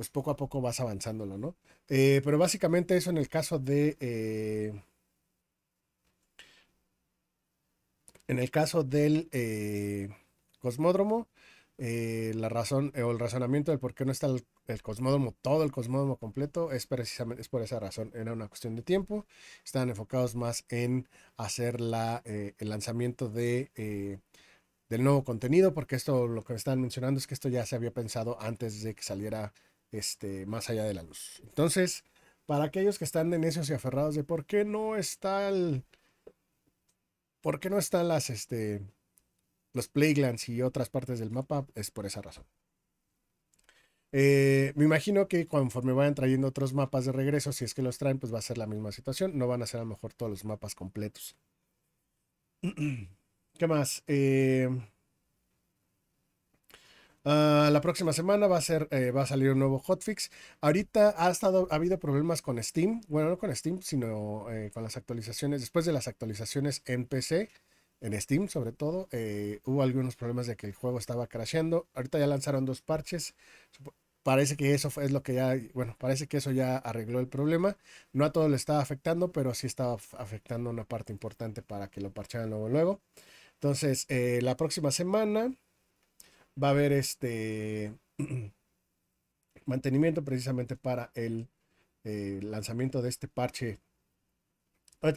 pues 0.00 0.08
poco 0.08 0.30
a 0.30 0.36
poco 0.38 0.62
vas 0.62 0.80
avanzándolo, 0.80 1.36
¿no? 1.36 1.56
Eh, 1.86 2.22
pero 2.24 2.38
básicamente 2.38 2.96
eso 2.96 3.10
en 3.10 3.18
el 3.18 3.28
caso 3.28 3.58
de... 3.58 3.98
Eh, 4.00 4.72
En 8.26 8.38
el 8.38 8.50
caso 8.50 8.82
del 8.82 9.28
eh, 9.32 10.08
cosmódromo, 10.58 11.28
la 11.76 12.48
razón 12.48 12.92
o 12.96 13.10
el 13.10 13.18
razonamiento 13.18 13.72
del 13.72 13.78
por 13.78 13.92
qué 13.92 14.06
no 14.06 14.12
está 14.12 14.28
el, 14.28 14.82
cosmódromo, 14.82 15.34
todo 15.42 15.64
el 15.64 15.72
cosmódromo 15.72 16.16
completo, 16.16 16.72
es 16.72 16.86
precisamente 16.86 17.42
es 17.42 17.50
por 17.50 17.60
esa 17.60 17.78
razón. 17.78 18.10
Era 18.14 18.32
una 18.32 18.48
cuestión 18.48 18.76
de 18.76 18.82
tiempo. 18.82 19.26
Estaban 19.64 19.90
enfocados 19.90 20.34
más 20.34 20.64
en 20.70 21.08
hacer 21.36 21.78
la, 21.80 22.22
el 22.24 22.68
lanzamiento 22.70 23.28
de, 23.28 23.70
del 24.88 25.04
nuevo 25.04 25.24
contenido, 25.24 25.74
porque 25.74 25.96
esto 25.96 26.26
lo 26.26 26.42
que 26.42 26.54
me 26.54 26.58
están 26.58 26.80
mencionando 26.80 27.18
es 27.18 27.26
que 27.26 27.34
esto 27.34 27.50
ya 27.50 27.66
se 27.66 27.76
había 27.76 27.92
pensado 27.92 28.40
antes 28.40 28.82
de 28.82 28.94
que 28.94 29.02
saliera 29.02 29.52
este, 29.92 30.46
más 30.46 30.70
allá 30.70 30.84
de 30.84 30.94
la 30.94 31.02
luz. 31.02 31.40
Entonces, 31.44 32.04
para 32.46 32.64
aquellos 32.64 32.98
que 32.98 33.04
están 33.04 33.30
de 33.30 33.38
necios 33.38 33.70
y 33.70 33.74
aferrados 33.74 34.14
de 34.14 34.24
por 34.24 34.46
qué 34.46 34.64
no 34.64 34.96
está 34.96 35.48
el 35.48 35.84
¿Por 37.40 37.58
qué 37.60 37.70
no 37.70 37.78
están 37.78 38.08
las, 38.08 38.30
este, 38.30 38.82
los 39.72 39.88
Playlands 39.88 40.48
y 40.48 40.62
otras 40.62 40.90
partes 40.90 41.18
del 41.18 41.30
mapa? 41.30 41.66
Es 41.74 41.90
por 41.90 42.06
esa 42.06 42.20
razón. 42.20 42.44
Eh, 44.12 44.72
me 44.76 44.84
imagino 44.84 45.28
que 45.28 45.46
conforme 45.46 45.92
vayan 45.92 46.14
trayendo 46.14 46.48
otros 46.48 46.74
mapas 46.74 47.04
de 47.06 47.12
regreso, 47.12 47.52
si 47.52 47.64
es 47.64 47.74
que 47.74 47.82
los 47.82 47.98
traen, 47.98 48.18
pues 48.18 48.34
va 48.34 48.38
a 48.38 48.42
ser 48.42 48.58
la 48.58 48.66
misma 48.66 48.92
situación. 48.92 49.38
No 49.38 49.46
van 49.48 49.62
a 49.62 49.66
ser 49.66 49.80
a 49.80 49.84
lo 49.84 49.90
mejor 49.90 50.12
todos 50.12 50.30
los 50.30 50.44
mapas 50.44 50.74
completos. 50.74 51.36
¿Qué 53.58 53.66
más? 53.66 54.02
Eh, 54.06 54.68
Ah, 57.24 57.68
la 57.70 57.82
próxima 57.82 58.12
semana 58.14 58.46
va 58.46 58.56
a 58.56 58.60
ser, 58.62 58.88
eh, 58.90 59.10
va 59.10 59.22
a 59.22 59.26
salir 59.26 59.50
un 59.50 59.58
nuevo 59.58 59.78
hotfix. 59.78 60.30
Ahorita 60.62 61.14
ha 61.18 61.30
estado, 61.30 61.68
ha 61.70 61.74
habido 61.74 61.98
problemas 61.98 62.40
con 62.40 62.62
Steam, 62.62 63.02
bueno, 63.08 63.28
no 63.28 63.38
con 63.38 63.54
Steam, 63.54 63.82
sino 63.82 64.50
eh, 64.50 64.70
con 64.72 64.82
las 64.82 64.96
actualizaciones. 64.96 65.60
Después 65.60 65.84
de 65.84 65.92
las 65.92 66.08
actualizaciones 66.08 66.82
en 66.86 67.04
PC, 67.06 67.50
en 68.00 68.18
Steam 68.20 68.48
sobre 68.48 68.72
todo, 68.72 69.08
eh, 69.12 69.60
hubo 69.64 69.82
algunos 69.82 70.16
problemas 70.16 70.46
de 70.46 70.56
que 70.56 70.66
el 70.66 70.74
juego 70.74 70.98
estaba 70.98 71.26
crasheando. 71.26 71.88
Ahorita 71.94 72.18
ya 72.18 72.26
lanzaron 72.26 72.64
dos 72.64 72.80
parches. 72.80 73.34
Parece 74.22 74.56
que 74.56 74.74
eso 74.74 74.90
es 75.00 75.10
lo 75.12 75.22
que 75.22 75.34
ya, 75.34 75.56
bueno, 75.74 75.96
parece 75.98 76.26
que 76.28 76.38
eso 76.38 76.50
ya 76.52 76.76
arregló 76.78 77.20
el 77.20 77.28
problema. 77.28 77.76
No 78.12 78.24
a 78.24 78.32
todo 78.32 78.48
le 78.48 78.56
estaba 78.56 78.80
afectando, 78.80 79.32
pero 79.32 79.54
sí 79.54 79.66
estaba 79.66 79.94
afectando 80.18 80.70
una 80.70 80.84
parte 80.84 81.12
importante 81.12 81.62
para 81.62 81.88
que 81.90 82.00
lo 82.00 82.12
parcharan 82.12 82.50
luego 82.50 82.68
luego. 82.68 83.00
Entonces, 83.54 84.06
la 84.10 84.56
próxima 84.56 84.90
semana 84.90 85.54
va 86.60 86.68
a 86.68 86.70
haber 86.70 86.92
este 86.92 87.94
mantenimiento 89.66 90.24
precisamente 90.24 90.76
para 90.76 91.10
el 91.14 91.48
eh, 92.04 92.40
lanzamiento 92.42 93.02
de 93.02 93.08
este 93.08 93.28
parche, 93.28 93.78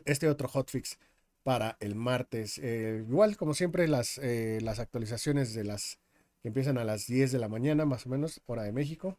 este 0.05 0.29
otro 0.29 0.47
hotfix 0.47 0.97
para 1.43 1.77
el 1.79 1.95
martes. 1.95 2.57
Eh, 2.59 3.05
igual, 3.07 3.37
como 3.37 3.53
siempre, 3.53 3.87
las, 3.87 4.17
eh, 4.17 4.59
las 4.61 4.79
actualizaciones 4.79 5.53
de 5.53 5.63
las 5.63 5.99
que 6.41 6.49
empiezan 6.49 6.77
a 6.77 6.83
las 6.83 7.07
10 7.07 7.31
de 7.31 7.39
la 7.39 7.47
mañana, 7.47 7.85
más 7.85 8.05
o 8.05 8.09
menos, 8.09 8.41
hora 8.45 8.63
de 8.63 8.73
México, 8.73 9.17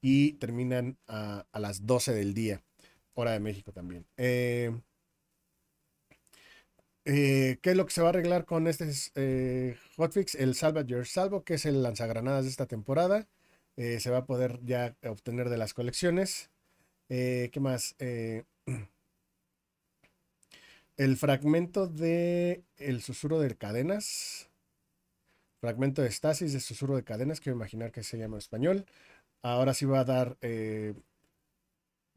y 0.00 0.34
terminan 0.34 0.98
a, 1.06 1.46
a 1.52 1.60
las 1.60 1.86
12 1.86 2.12
del 2.12 2.34
día, 2.34 2.62
hora 3.14 3.32
de 3.32 3.40
México 3.40 3.72
también. 3.72 4.06
Eh, 7.04 7.58
¿Qué 7.62 7.70
es 7.70 7.76
lo 7.76 7.84
que 7.84 7.92
se 7.92 8.00
va 8.00 8.08
a 8.08 8.10
arreglar 8.10 8.44
con 8.44 8.68
este 8.68 8.88
eh, 9.16 9.76
hotfix? 9.96 10.34
El 10.36 10.54
Salva 10.54 10.82
Your 10.82 11.06
Salvo, 11.06 11.42
que 11.44 11.54
es 11.54 11.66
el 11.66 11.82
lanzagranadas 11.82 12.44
de 12.44 12.50
esta 12.50 12.66
temporada. 12.66 13.26
Eh, 13.76 14.00
se 14.00 14.10
va 14.10 14.18
a 14.18 14.26
poder 14.26 14.60
ya 14.64 14.96
obtener 15.04 15.48
de 15.48 15.56
las 15.58 15.74
colecciones. 15.74 16.50
¿Qué 17.08 17.50
más? 17.60 17.96
el 20.96 21.16
fragmento 21.16 21.86
de 21.88 22.64
El 22.76 23.02
susurro 23.02 23.40
de 23.40 23.56
cadenas. 23.56 24.48
Fragmento 25.60 26.02
de 26.02 26.08
estasis 26.08 26.52
de 26.52 26.60
susurro 26.60 26.96
de 26.96 27.04
cadenas, 27.04 27.40
quiero 27.40 27.56
imaginar 27.56 27.92
que 27.92 28.02
se 28.02 28.18
llama 28.18 28.36
en 28.36 28.38
español. 28.38 28.86
Ahora 29.42 29.74
sí 29.74 29.86
va 29.86 30.00
a 30.00 30.04
dar 30.04 30.38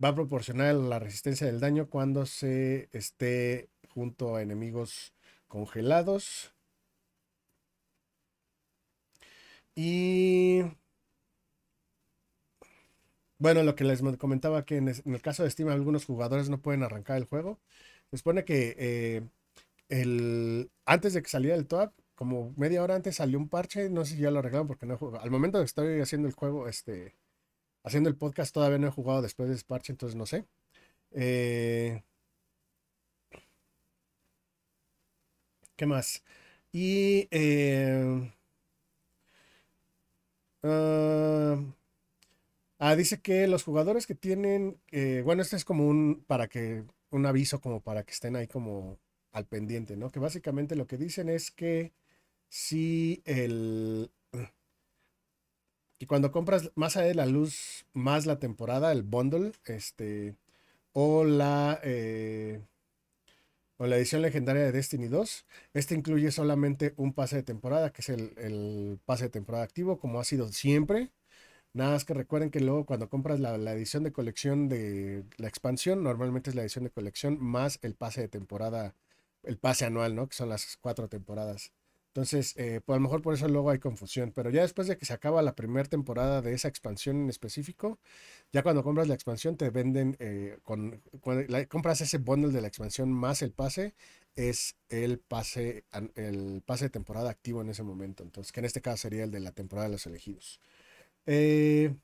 va 0.03 0.09
a 0.09 0.15
proporcionar 0.15 0.75
la 0.75 0.99
resistencia 0.99 1.47
del 1.47 1.59
daño 1.59 1.89
cuando 1.89 2.25
se 2.25 2.89
esté 2.91 3.69
junto 3.95 4.35
a 4.35 4.43
enemigos 4.43 5.13
congelados. 5.47 6.53
Y 9.75 10.61
bueno, 13.37 13.63
lo 13.63 13.75
que 13.75 13.83
les 13.83 14.01
comentaba 14.17 14.65
que 14.65 14.77
en, 14.77 14.87
el 14.89 15.21
caso 15.21 15.43
de 15.43 15.49
Steam 15.49 15.69
algunos 15.69 16.05
jugadores 16.05 16.49
no 16.49 16.61
pueden 16.61 16.83
arrancar 16.83 17.17
el 17.17 17.25
juego. 17.25 17.59
Se 18.11 18.17
supone 18.17 18.45
que 18.45 18.75
eh, 18.79 19.21
el, 19.89 20.71
antes 20.85 21.13
de 21.13 21.21
que 21.21 21.29
saliera 21.29 21.55
el 21.57 21.67
top, 21.67 21.93
como 22.15 22.53
media 22.57 22.83
hora 22.83 22.95
antes 22.95 23.15
salió 23.17 23.37
un 23.39 23.49
parche, 23.49 23.89
no 23.89 24.05
sé 24.05 24.15
si 24.15 24.21
ya 24.21 24.31
lo 24.31 24.39
arreglaron 24.39 24.67
porque 24.67 24.85
no. 24.85 24.97
Al 25.21 25.31
momento 25.31 25.59
que 25.59 25.65
estoy 25.65 26.01
haciendo 26.01 26.27
el 26.27 26.33
juego, 26.33 26.67
este, 26.69 27.15
haciendo 27.83 28.09
el 28.09 28.17
podcast, 28.17 28.53
todavía 28.53 28.79
no 28.79 28.87
he 28.87 28.91
jugado 28.91 29.21
después 29.21 29.49
de 29.49 29.55
ese 29.55 29.65
parche, 29.65 29.93
entonces 29.93 30.15
no 30.17 30.25
sé. 30.25 30.45
Eh, 31.11 32.03
¿Qué 35.75 35.85
más? 35.85 36.23
Y 36.71 37.27
eh, 37.31 38.31
ah, 40.63 41.57
ah, 42.79 42.95
dice 42.95 43.21
que 43.21 43.47
los 43.47 43.63
jugadores 43.63 44.07
que 44.07 44.15
tienen, 44.15 44.79
eh, 44.91 45.21
bueno, 45.25 45.41
este 45.41 45.55
es 45.55 45.65
como 45.65 45.87
un 45.87 46.23
para 46.27 46.47
que 46.47 46.83
un 47.11 47.25
aviso 47.25 47.61
como 47.61 47.81
para 47.81 48.03
que 48.03 48.11
estén 48.13 48.35
ahí 48.35 48.47
como 48.47 48.99
al 49.31 49.45
pendiente, 49.47 49.97
¿no? 49.97 50.11
Que 50.11 50.19
básicamente 50.19 50.75
lo 50.75 50.87
que 50.87 50.97
dicen 50.97 51.29
es 51.29 51.51
que 51.51 51.93
si 52.49 53.21
el 53.25 54.11
y 55.99 56.05
cuando 56.05 56.31
compras 56.31 56.71
más 56.75 56.97
allá 56.97 57.07
de 57.07 57.15
la 57.15 57.25
luz 57.25 57.85
más 57.93 58.25
la 58.25 58.39
temporada, 58.39 58.91
el 58.91 59.03
bundle, 59.03 59.51
este 59.65 60.35
o 60.93 61.25
la 61.25 61.79
eh, 61.83 62.61
o 63.77 63.87
la 63.87 63.97
edición 63.97 64.21
legendaria 64.21 64.63
de 64.63 64.71
Destiny 64.71 65.07
2. 65.07 65.45
Este 65.73 65.95
incluye 65.95 66.31
solamente 66.31 66.93
un 66.97 67.13
pase 67.13 67.37
de 67.37 67.43
temporada, 67.43 67.91
que 67.91 68.01
es 68.01 68.09
el, 68.09 68.99
pase 69.05 69.25
de 69.25 69.29
temporada 69.29 69.63
activo, 69.63 69.99
como 69.99 70.19
ha 70.19 70.23
sido 70.23 70.47
siempre. 70.51 71.11
Nada 71.73 71.91
más 71.93 72.05
que 72.05 72.13
recuerden 72.13 72.51
que 72.51 72.61
luego 72.61 72.85
cuando 72.85 73.09
compras 73.09 73.39
la, 73.39 73.55
edición 73.73 74.03
de 74.03 74.13
colección 74.13 74.69
de 74.69 75.25
la 75.37 75.47
expansión, 75.47 76.03
normalmente 76.03 76.49
es 76.49 76.55
la 76.55 76.63
edición 76.63 76.85
de 76.85 76.91
colección 76.91 77.37
más 77.41 77.79
el 77.81 77.95
pase 77.95 78.21
de 78.21 78.29
temporada, 78.29 78.95
el 79.43 79.57
pase 79.57 79.85
anual, 79.85 80.15
¿no? 80.15 80.27
Que 80.29 80.35
son 80.35 80.49
las 80.49 80.77
cuatro 80.77 81.09
temporadas. 81.09 81.73
Entonces, 82.15 82.53
eh, 82.55 82.79
pues 82.85 82.95
a 82.95 82.99
lo 82.99 83.01
mejor 83.01 83.21
por 83.21 83.33
eso 83.33 83.45
luego 83.49 83.71
hay 83.71 83.79
confusión, 83.79 84.31
pero 84.33 84.49
ya 84.49 84.61
después 84.61 84.87
de 84.87 84.97
que 84.97 85.05
se 85.05 85.11
acaba 85.11 85.41
la 85.41 85.53
primera 85.53 85.89
temporada 85.89 86.41
de 86.41 86.53
esa 86.53 86.69
expansión 86.69 87.17
en 87.23 87.29
específico, 87.29 87.99
ya 88.53 88.63
cuando 88.63 88.83
compras 88.83 89.09
la 89.09 89.15
expansión 89.15 89.57
te 89.57 89.69
venden, 89.69 90.15
eh, 90.19 90.57
con, 90.63 91.01
cuando 91.19 91.45
compras 91.67 91.99
ese 91.99 92.17
bundle 92.19 92.53
de 92.53 92.61
la 92.61 92.69
expansión 92.69 93.11
más 93.11 93.41
el 93.41 93.51
pase, 93.51 93.95
es 94.37 94.77
el 94.87 95.19
pase, 95.19 95.83
el 96.15 96.63
pase 96.65 96.85
de 96.85 96.89
temporada 96.89 97.29
activo 97.29 97.61
en 97.61 97.69
ese 97.69 97.83
momento, 97.83 98.23
entonces 98.23 98.53
que 98.53 98.61
en 98.61 98.65
este 98.67 98.81
caso 98.81 98.95
sería 99.01 99.25
el 99.25 99.31
de 99.31 99.41
la 99.41 99.51
temporada 99.51 99.89
de 99.89 99.93
los 99.95 100.05
elegidos. 100.05 100.61
Eh, 101.25 101.95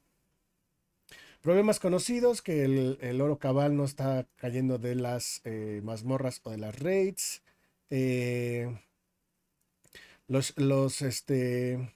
problemas 1.39 1.79
conocidos, 1.79 2.41
que 2.41 2.65
el, 2.65 3.21
oro 3.21 3.39
cabal 3.39 3.77
no 3.77 3.85
está 3.85 4.27
cayendo 4.35 4.77
de 4.77 4.95
las 4.95 5.41
mazmorras 5.83 6.41
o 6.43 6.51
de 6.51 6.57
las 6.57 6.77
raids. 6.79 7.43
Eh, 7.89 8.67
los, 10.31 10.57
los, 10.57 11.01
este, 11.01 11.93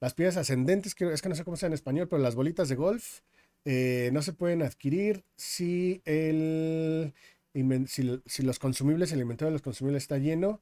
las 0.00 0.14
piedras 0.14 0.36
ascendentes, 0.36 0.96
que 0.96 1.12
es 1.12 1.22
que 1.22 1.28
no 1.28 1.36
sé 1.36 1.44
cómo 1.44 1.56
sea 1.56 1.68
en 1.68 1.74
español, 1.74 2.08
pero 2.08 2.20
las 2.20 2.34
bolitas 2.34 2.68
de 2.68 2.74
golf 2.74 3.20
eh, 3.64 4.10
no 4.12 4.20
se 4.22 4.32
pueden 4.32 4.62
adquirir 4.62 5.24
si, 5.36 6.02
el, 6.04 7.14
si, 7.86 8.42
los 8.42 8.58
consumibles, 8.58 9.12
el 9.12 9.20
inventario 9.20 9.50
de 9.50 9.52
los 9.52 9.62
consumibles 9.62 10.02
está 10.02 10.18
lleno. 10.18 10.60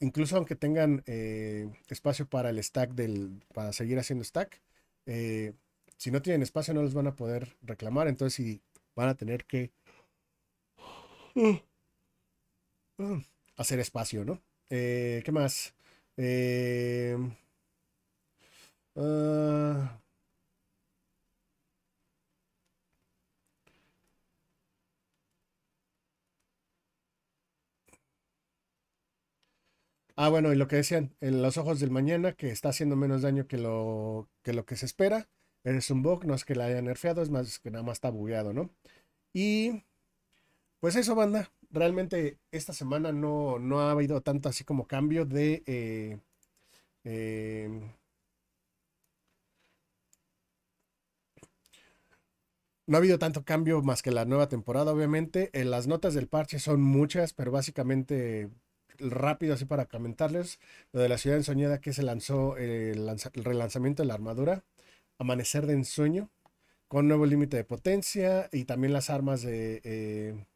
Incluso 0.00 0.36
aunque 0.36 0.56
tengan 0.56 1.02
eh, 1.06 1.70
espacio 1.88 2.26
para 2.28 2.48
el 2.50 2.62
stack 2.62 2.92
del, 2.94 3.42
para 3.52 3.72
seguir 3.74 3.98
haciendo 3.98 4.24
stack, 4.24 4.62
eh, 5.06 5.52
si 5.98 6.10
no 6.10 6.22
tienen 6.22 6.42
espacio 6.42 6.72
no 6.72 6.82
los 6.82 6.94
van 6.94 7.08
a 7.08 7.16
poder 7.16 7.56
reclamar, 7.62 8.08
entonces 8.08 8.34
sí 8.34 8.62
van 8.96 9.10
a 9.10 9.16
tener 9.16 9.44
que 9.44 9.70
hacer 13.56 13.80
espacio, 13.80 14.24
¿no? 14.24 14.40
Eh, 14.70 15.22
¿Qué 15.24 15.32
más? 15.32 15.74
Eh, 16.16 17.16
ah, 18.96 20.00
ah, 30.16 30.28
bueno, 30.28 30.52
y 30.52 30.56
lo 30.56 30.68
que 30.68 30.76
decían, 30.76 31.14
en 31.20 31.42
los 31.42 31.56
ojos 31.56 31.80
del 31.80 31.90
mañana, 31.90 32.32
que 32.32 32.50
está 32.50 32.70
haciendo 32.70 32.96
menos 32.96 33.22
daño 33.22 33.46
que 33.46 33.58
lo 33.58 34.28
que, 34.42 34.52
lo 34.52 34.64
que 34.66 34.76
se 34.76 34.86
espera. 34.86 35.28
Es 35.64 35.90
un 35.90 36.02
bug, 36.02 36.24
no 36.26 36.34
es 36.34 36.44
que 36.44 36.54
la 36.54 36.66
haya 36.66 36.82
nerfeado, 36.82 37.22
es 37.22 37.30
más 37.30 37.58
que 37.58 37.70
nada 37.70 37.82
más 37.84 37.94
está 37.96 38.10
bugueado, 38.10 38.52
¿no? 38.52 38.70
Y 39.34 39.84
pues 40.80 40.96
eso, 40.96 41.14
banda 41.14 41.50
realmente 41.74 42.38
esta 42.52 42.72
semana 42.72 43.12
no, 43.12 43.58
no 43.58 43.80
ha 43.80 43.90
habido 43.92 44.22
tanto 44.22 44.48
así 44.48 44.64
como 44.64 44.86
cambio 44.86 45.26
de... 45.26 45.62
Eh, 45.66 46.18
em, 47.04 47.92
no 52.86 52.96
ha 52.96 52.98
habido 52.98 53.18
tanto 53.18 53.44
cambio 53.44 53.82
más 53.82 54.02
que 54.02 54.10
la 54.10 54.24
nueva 54.24 54.48
temporada, 54.48 54.92
obviamente. 54.92 55.50
En 55.52 55.70
las 55.70 55.86
notas 55.86 56.14
del 56.14 56.28
parche 56.28 56.58
son 56.58 56.80
muchas, 56.82 57.32
pero 57.32 57.50
básicamente 57.50 58.50
rápido 58.98 59.54
así 59.54 59.64
para 59.64 59.86
comentarles. 59.86 60.60
Lo 60.92 61.00
de 61.00 61.08
la 61.08 61.18
ciudad 61.18 61.38
ensoñada 61.38 61.80
que 61.80 61.92
se 61.92 62.02
lanzó 62.02 62.56
el, 62.56 63.08
relanzamiento 63.34 64.02
de 64.02 64.08
la 64.08 64.14
armadura. 64.14 64.64
Amanecer 65.18 65.66
de 65.66 65.74
ensueño. 65.74 66.30
Con 66.88 67.08
nuevo 67.08 67.26
límite 67.26 67.56
de 67.56 67.64
potencia 67.64 68.48
y 68.52 68.64
también 68.64 68.92
las 68.92 69.10
armas 69.10 69.42
de... 69.42 69.80
Eh, 69.84 70.46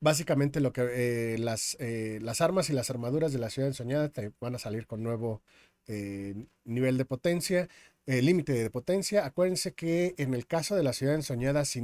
básicamente 0.00 0.60
lo 0.60 0.72
que 0.72 1.34
eh, 1.34 1.38
las, 1.38 1.76
eh, 1.80 2.18
las 2.22 2.40
armas 2.40 2.70
y 2.70 2.72
las 2.72 2.90
armaduras 2.90 3.32
de 3.32 3.38
la 3.38 3.50
ciudad 3.50 3.68
ensoñada 3.68 4.10
van 4.40 4.54
a 4.54 4.58
salir 4.58 4.86
con 4.86 5.02
nuevo 5.02 5.42
nivel 6.64 6.98
de 6.98 7.04
potencia, 7.04 7.68
límite 8.06 8.52
de 8.52 8.70
potencia. 8.70 9.26
Acuérdense 9.26 9.74
que 9.74 10.14
en 10.18 10.34
el 10.34 10.46
caso 10.46 10.76
de 10.76 10.84
la 10.84 10.92
ciudad 10.92 11.16
ensoñada, 11.16 11.64
si, 11.64 11.82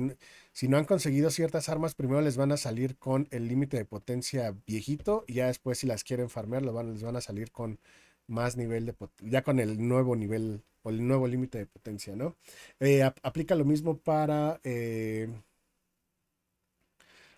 si 0.52 0.68
no 0.68 0.76
han 0.76 0.84
conseguido 0.84 1.28
ciertas 1.30 1.68
armas, 1.68 1.96
primero 1.96 2.20
les 2.20 2.36
van 2.36 2.52
a 2.52 2.56
salir 2.56 2.96
con 2.98 3.26
el 3.32 3.48
límite 3.48 3.78
de 3.78 3.84
potencia 3.84 4.54
viejito 4.64 5.24
y 5.26 5.34
ya 5.34 5.48
después 5.48 5.78
si 5.78 5.88
las 5.88 6.04
quieren 6.04 6.30
farmear, 6.30 6.62
van, 6.70 6.92
les 6.92 7.02
van 7.02 7.16
a 7.16 7.20
salir 7.20 7.50
con 7.50 7.80
más 8.28 8.56
nivel 8.56 8.86
de 8.86 8.94
ya 9.22 9.42
con 9.42 9.58
el 9.58 9.86
nuevo 9.86 10.16
nivel 10.16 10.62
o 10.82 10.90
el 10.90 11.06
nuevo 11.06 11.26
límite 11.26 11.58
de 11.58 11.66
potencia, 11.66 12.14
¿no? 12.14 12.36
Eh, 12.80 13.02
aplica 13.02 13.54
lo 13.54 13.64
mismo 13.64 13.98
para 13.98 14.60
eh, 14.62 15.28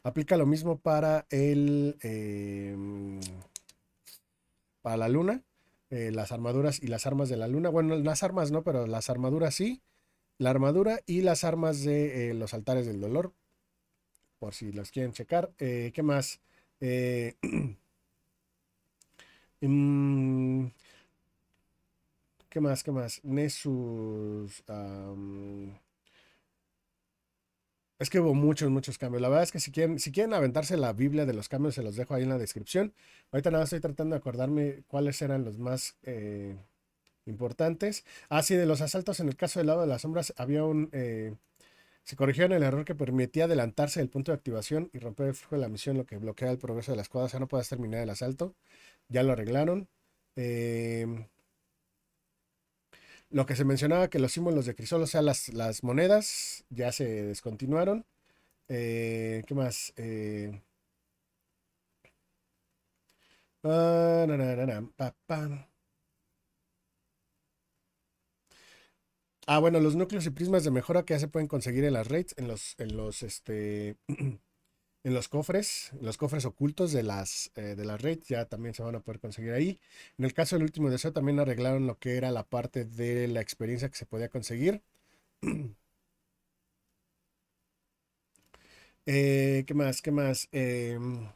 aplica 0.09 0.37
lo 0.37 0.47
mismo 0.47 0.79
para 0.79 1.27
el 1.31 1.97
em, 2.03 3.21
para 4.83 4.97
la 4.97 5.09
luna, 5.09 5.43
eh, 5.91 6.11
las 6.13 6.33
armaduras 6.33 6.83
y 6.83 6.89
las 6.89 7.07
armas 7.07 7.29
de 7.29 7.37
la 7.37 7.49
luna. 7.49 7.69
Bueno, 7.71 7.97
las 7.97 8.23
armas 8.23 8.51
no, 8.51 8.63
pero 8.63 8.87
las 8.87 9.11
armaduras 9.11 9.55
sí. 9.55 9.83
La 10.39 10.51
armadura 10.51 11.01
y 11.07 11.23
las 11.23 11.45
armas 11.45 11.83
de 11.83 12.33
los 12.35 12.55
altares 12.55 12.87
del 12.87 13.01
dolor. 13.01 13.33
Por 14.39 14.55
si 14.55 14.73
las 14.73 14.91
quieren 14.93 15.13
checar. 15.13 15.53
¿Qué 15.59 16.03
más? 16.03 16.41
Mm, 19.61 20.69
¿Qué 22.49 22.61
más? 22.61 22.83
¿Qué 22.83 22.93
más? 22.93 23.21
Nessus. 23.25 24.63
Es 27.99 28.11
que 28.11 28.21
hubo 28.21 28.35
muchos, 28.35 28.71
muchos 28.71 28.99
cambios. 28.99 29.21
La 29.23 29.29
verdad 29.29 29.45
es 29.45 29.53
que 29.53 29.61
si 29.61 29.73
quieren, 29.73 29.99
si 29.99 30.13
quieren 30.13 30.33
aventarse 30.35 30.77
la 30.77 30.93
Biblia 30.93 31.27
de 31.27 31.33
los 31.33 31.49
cambios, 31.49 31.75
se 31.75 31.83
los 31.83 31.97
dejo 31.97 32.15
ahí 32.15 32.23
en 32.23 32.29
la 32.29 32.39
descripción. 32.39 32.93
Ahorita 33.33 33.51
nada, 33.51 33.65
estoy 33.65 33.81
tratando 33.81 34.15
de 34.15 34.19
acordarme 34.19 34.85
cuáles 34.87 35.21
eran 35.23 35.45
los 35.45 35.59
más 35.59 35.97
eh, 36.05 36.57
importantes. 37.27 38.05
Ah, 38.29 38.43
sí, 38.43 38.55
de 38.55 38.67
los 38.67 38.81
asaltos 38.81 39.21
en 39.21 39.29
el 39.29 39.37
caso 39.37 39.61
del 39.61 39.67
lado 39.69 39.81
de 39.81 39.89
las 39.89 40.03
sombras, 40.03 40.33
había 40.37 40.65
un. 40.65 40.91
Eh, 40.93 41.35
se 42.05 42.17
corrigieron 42.17 42.53
el 42.53 42.63
error 42.63 42.85
que 42.87 42.95
permitía 42.95 43.45
adelantarse 43.45 44.01
del 44.01 44.09
punto 44.09 44.33
de 44.33 44.37
activación 44.37 44.91
y 44.95 44.99
romper 44.99 45.29
el 45.29 45.35
flujo 45.35 45.57
de 45.57 45.61
la 45.61 45.69
misión, 45.69 45.99
lo 45.99 46.07
que 46.07 46.17
bloquea 46.17 46.51
el 46.51 46.59
progreso 46.59 46.93
de 46.93 46.97
la 46.97 47.03
escuadra. 47.03 47.27
O 47.27 47.29
sea, 47.29 47.41
no 47.41 47.49
puedes 47.49 47.69
terminar 47.69 48.01
el 48.03 48.11
asalto. 48.11 48.55
Ya 49.09 49.23
lo 49.23 49.33
arreglaron. 49.33 49.89
Eh, 50.37 51.27
lo 53.31 53.47
que 53.47 53.57
se 53.57 53.65
mencionaba 53.65 54.09
que 54.11 54.19
los 54.19 54.33
símbolos 54.33 54.67
de 54.67 54.75
crisol, 54.75 55.03
o 55.03 55.07
sea, 55.07 55.23
las, 55.23 55.49
las 55.53 55.83
monedas 55.85 56.65
ya 56.71 56.93
se 56.93 57.05
descontinuaron. 57.25 58.07
Eh, 58.69 59.45
¿Qué 59.47 59.55
más? 59.55 59.93
Eh, 59.97 60.63
ah, 63.65 64.27
ah, 69.47 69.59
bueno, 69.59 69.81
los 69.81 69.97
núcleos 69.97 70.27
y 70.27 70.31
prismas 70.31 70.65
de 70.65 70.71
mejora 70.71 71.05
que 71.05 71.15
ya 71.15 71.21
se 71.21 71.29
pueden 71.29 71.49
conseguir 71.49 71.85
en 71.85 71.95
las 71.95 72.09
raids, 72.09 72.35
en 72.39 72.49
los, 72.49 72.75
en 72.79 72.97
los, 72.97 73.23
este, 73.23 73.97
en 75.09 75.15
los 75.15 75.29
cofres, 75.29 75.91
los 76.03 76.19
cofres 76.19 76.45
ocultos 76.45 76.93
de 76.93 77.03
las 77.03 77.51
eh, 77.57 77.75
de 77.77 77.85
la 77.87 77.97
red 77.97 78.19
ya 78.29 78.45
también 78.47 78.75
se 78.75 78.83
van 78.83 78.95
a 78.97 79.01
poder 79.01 79.21
conseguir 79.21 79.53
ahí. 79.53 79.81
En 80.19 80.25
el 80.27 80.35
caso 80.35 80.57
del 80.57 80.65
último 80.65 80.91
deseo 80.91 81.13
también 81.13 81.41
arreglaron 81.41 81.87
lo 81.87 81.99
que 81.99 82.17
era 82.17 82.31
la 82.31 82.45
parte 82.45 82.85
de 82.85 83.27
la 83.29 83.41
experiencia 83.41 83.89
que 83.89 83.97
se 83.97 84.07
podía 84.07 84.29
conseguir. 84.29 84.83
Eh, 89.07 89.65
¿Qué 89.67 89.75
más? 89.75 90.03
¿Qué 90.03 90.11
más? 90.11 90.49
Em, 90.53 91.29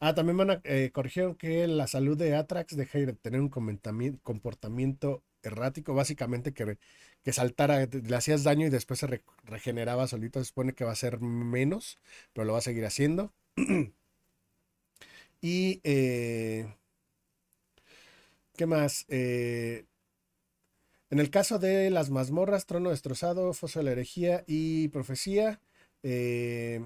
ah, 0.00 0.14
también 0.14 0.36
van 0.36 0.50
a 0.50 0.60
eh, 0.64 0.90
corrigieron 0.92 1.34
que 1.34 1.66
la 1.66 1.86
salud 1.86 2.16
de 2.16 2.34
Atrax 2.34 2.76
deja 2.76 2.98
de 2.98 3.12
tener 3.14 3.40
un 3.40 3.48
comportamiento 3.48 5.22
errático, 5.46 5.94
básicamente 5.94 6.52
que, 6.54 6.78
que 7.22 7.32
saltara, 7.32 7.86
le 7.86 8.16
hacías 8.16 8.44
daño 8.44 8.66
y 8.66 8.70
después 8.70 9.00
se 9.00 9.22
regeneraba 9.44 10.06
solito, 10.08 10.40
se 10.40 10.46
supone 10.46 10.74
que 10.74 10.84
va 10.84 10.92
a 10.92 10.96
ser 10.96 11.20
menos, 11.20 11.98
pero 12.32 12.44
lo 12.46 12.52
va 12.54 12.58
a 12.58 12.62
seguir 12.62 12.84
haciendo. 12.86 13.32
y, 15.40 15.80
eh, 15.84 16.66
¿qué 18.56 18.66
más? 18.66 19.04
Eh, 19.08 19.84
en 21.10 21.20
el 21.20 21.30
caso 21.30 21.58
de 21.58 21.90
las 21.90 22.10
mazmorras, 22.10 22.66
trono 22.66 22.90
destrozado, 22.90 23.52
foso 23.52 23.78
de 23.80 23.84
la 23.84 23.92
herejía 23.92 24.44
y 24.46 24.88
profecía, 24.88 25.60
eh, 26.02 26.80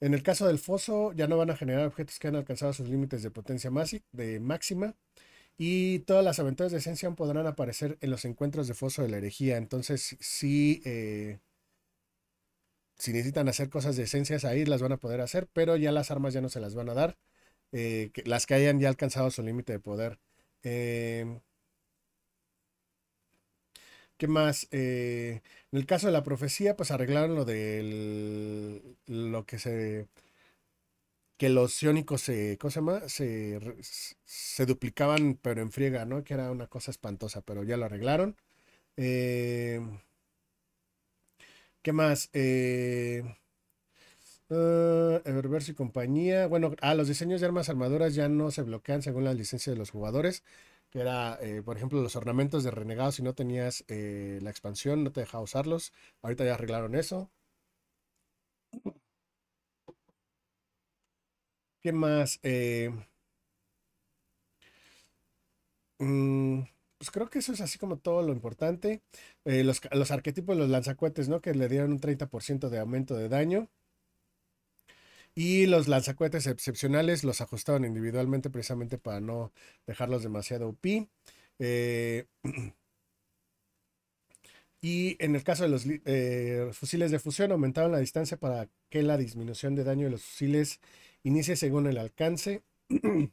en 0.00 0.14
el 0.14 0.22
caso 0.22 0.46
del 0.46 0.58
foso, 0.58 1.12
ya 1.12 1.26
no 1.26 1.38
van 1.38 1.50
a 1.50 1.56
generar 1.56 1.86
objetos 1.86 2.18
que 2.18 2.28
han 2.28 2.36
alcanzado 2.36 2.72
sus 2.72 2.88
límites 2.88 3.22
de 3.22 3.30
potencia 3.30 3.70
máxima. 3.70 4.94
Y 5.58 6.00
todas 6.00 6.24
las 6.24 6.38
aventuras 6.38 6.72
de 6.72 6.78
Ascension 6.78 7.16
podrán 7.16 7.46
aparecer 7.46 7.98
en 8.00 8.10
los 8.10 8.24
encuentros 8.24 8.68
de 8.68 8.74
Foso 8.74 9.02
de 9.02 9.08
la 9.08 9.18
Herejía. 9.18 9.56
Entonces, 9.56 10.16
sí, 10.20 10.82
eh, 10.84 11.38
si 12.98 13.12
necesitan 13.12 13.48
hacer 13.48 13.68
cosas 13.70 13.96
de 13.96 14.04
esencias 14.04 14.44
ahí, 14.44 14.64
las 14.64 14.82
van 14.82 14.92
a 14.92 14.96
poder 14.98 15.20
hacer, 15.20 15.48
pero 15.52 15.76
ya 15.76 15.92
las 15.92 16.10
armas 16.10 16.34
ya 16.34 16.40
no 16.40 16.48
se 16.48 16.60
las 16.60 16.74
van 16.74 16.88
a 16.90 16.94
dar. 16.94 17.16
Eh, 17.72 18.10
las 18.24 18.46
que 18.46 18.54
hayan 18.54 18.80
ya 18.80 18.88
alcanzado 18.88 19.30
su 19.30 19.42
límite 19.42 19.72
de 19.72 19.80
poder. 19.80 20.18
Em, 20.62 21.40
¿Qué 24.16 24.28
más? 24.28 24.66
Eh, 24.70 25.42
en 25.72 25.78
el 25.78 25.86
caso 25.86 26.06
de 26.06 26.12
la 26.12 26.22
profecía, 26.22 26.76
pues 26.76 26.90
arreglaron 26.90 27.34
lo 27.34 27.44
de 27.44 28.82
lo 29.06 29.44
que 29.44 29.58
se 29.58 30.08
que 31.36 31.48
los 31.50 31.72
ciónicos 31.74 32.22
se, 32.22 32.58
¿cómo 32.58 32.70
se 32.70 32.80
llama? 32.80 33.08
Se, 33.08 34.66
duplicaban, 34.66 35.38
pero 35.42 35.62
en 35.62 35.72
friega, 35.72 36.04
¿no? 36.04 36.24
Que 36.24 36.34
era 36.34 36.50
una 36.50 36.66
cosa 36.68 36.90
espantosa, 36.90 37.42
pero 37.42 37.64
ya 37.64 37.76
lo 37.76 37.84
arreglaron. 37.86 38.36
Eh, 38.96 39.80
¿Qué 41.82 41.92
más? 41.92 42.30
Eh, 42.32 43.22
uh, 44.50 45.20
y 45.68 45.74
compañía. 45.74 46.46
Bueno, 46.46 46.74
ah, 46.80 46.94
los 46.94 47.08
diseños 47.08 47.40
de 47.40 47.46
armas 47.46 47.68
armaduras 47.68 48.14
ya 48.14 48.28
no 48.28 48.50
se 48.50 48.62
bloquean 48.62 49.02
según 49.02 49.24
la 49.24 49.34
licencia 49.34 49.72
de 49.72 49.78
los 49.78 49.90
jugadores. 49.90 50.42
Que 50.90 51.00
era, 51.00 51.38
eh, 51.42 51.62
por 51.64 51.76
ejemplo, 51.76 52.00
los 52.02 52.16
ornamentos 52.16 52.64
de 52.64 52.70
renegados. 52.70 53.16
Si 53.16 53.22
no 53.22 53.34
tenías 53.34 53.84
eh, 53.88 54.38
la 54.42 54.50
expansión, 54.50 55.04
no 55.04 55.12
te 55.12 55.20
dejaba 55.20 55.44
usarlos. 55.44 55.92
Ahorita 56.22 56.44
ya 56.44 56.54
arreglaron 56.54 56.94
eso. 56.94 57.30
¿Qué 61.86 61.92
más? 61.92 62.40
Eh, 62.42 62.90
mm, 65.98 66.62
pues 66.98 67.10
creo 67.12 67.28
que 67.30 67.38
eso 67.38 67.52
es 67.52 67.60
así 67.60 67.78
como 67.78 67.98
todo 67.98 68.22
lo 68.22 68.32
importante. 68.32 69.02
Eh, 69.44 69.62
los, 69.62 69.80
arquetipos 70.10 70.56
de 70.56 70.62
los 70.62 70.70
lanzacuetes, 70.70 71.28
¿no? 71.28 71.40
Que 71.40 71.54
le 71.54 71.68
dieron 71.68 71.92
un 71.92 72.00
30% 72.00 72.70
de 72.70 72.80
aumento 72.80 73.14
de 73.14 73.28
daño. 73.28 73.68
Y 75.36 75.66
los 75.66 75.86
lanzacuetes 75.86 76.46
excepcionales 76.48 77.22
los 77.22 77.40
ajustaron 77.40 77.84
individualmente 77.84 78.50
precisamente 78.50 78.98
para 78.98 79.20
no 79.20 79.52
dejarlos 79.86 80.24
demasiado 80.24 80.70
OP. 80.70 81.08
Eh, 81.60 82.26
y 84.80 85.16
en 85.24 85.36
el 85.36 85.44
caso 85.44 85.62
de 85.62 85.68
los 85.68 85.84
fusiles 86.76 87.10
de 87.12 87.18
fusión 87.20 87.52
aumentaron 87.52 87.92
la 87.92 87.98
distancia 87.98 88.38
para 88.38 88.68
que 88.90 89.02
la 89.02 89.16
disminución 89.16 89.76
de 89.76 89.84
daño 89.84 90.06
de 90.06 90.10
los 90.12 90.22
fusiles 90.24 90.80
inicie 91.26 91.56
según 91.56 91.86
el 91.86 91.98
alcance. 91.98 92.62
o 92.90 93.30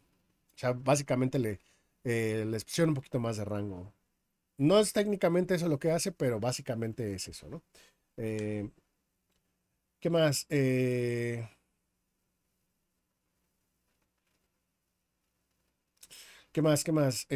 sea, 0.56 0.73
básicamente 0.73 1.39
le, 1.39 1.60
eh, 2.03 2.45
les 2.47 2.65
pusieron 2.65 2.89
un 2.91 2.95
poquito 2.95 3.19
más 3.19 3.38
de 3.38 3.45
rango. 3.45 3.93
No 4.58 4.79
es 4.79 4.93
técnicamente 4.93 5.56
eso 5.56 5.67
lo 5.69 5.79
que 5.79 5.91
hace, 5.91 6.12
pero 6.12 6.39
básicamente 6.39 7.13
es 7.15 7.27
eso, 7.27 7.49
¿no? 7.49 7.63
Eh, 8.17 8.69
¿Qué 9.99 10.10
más? 10.10 10.45
Eh, 10.49 11.47
¿Qué 16.51 16.62
más? 16.62 16.84
¿Qué 16.84 16.91
más? 16.91 17.27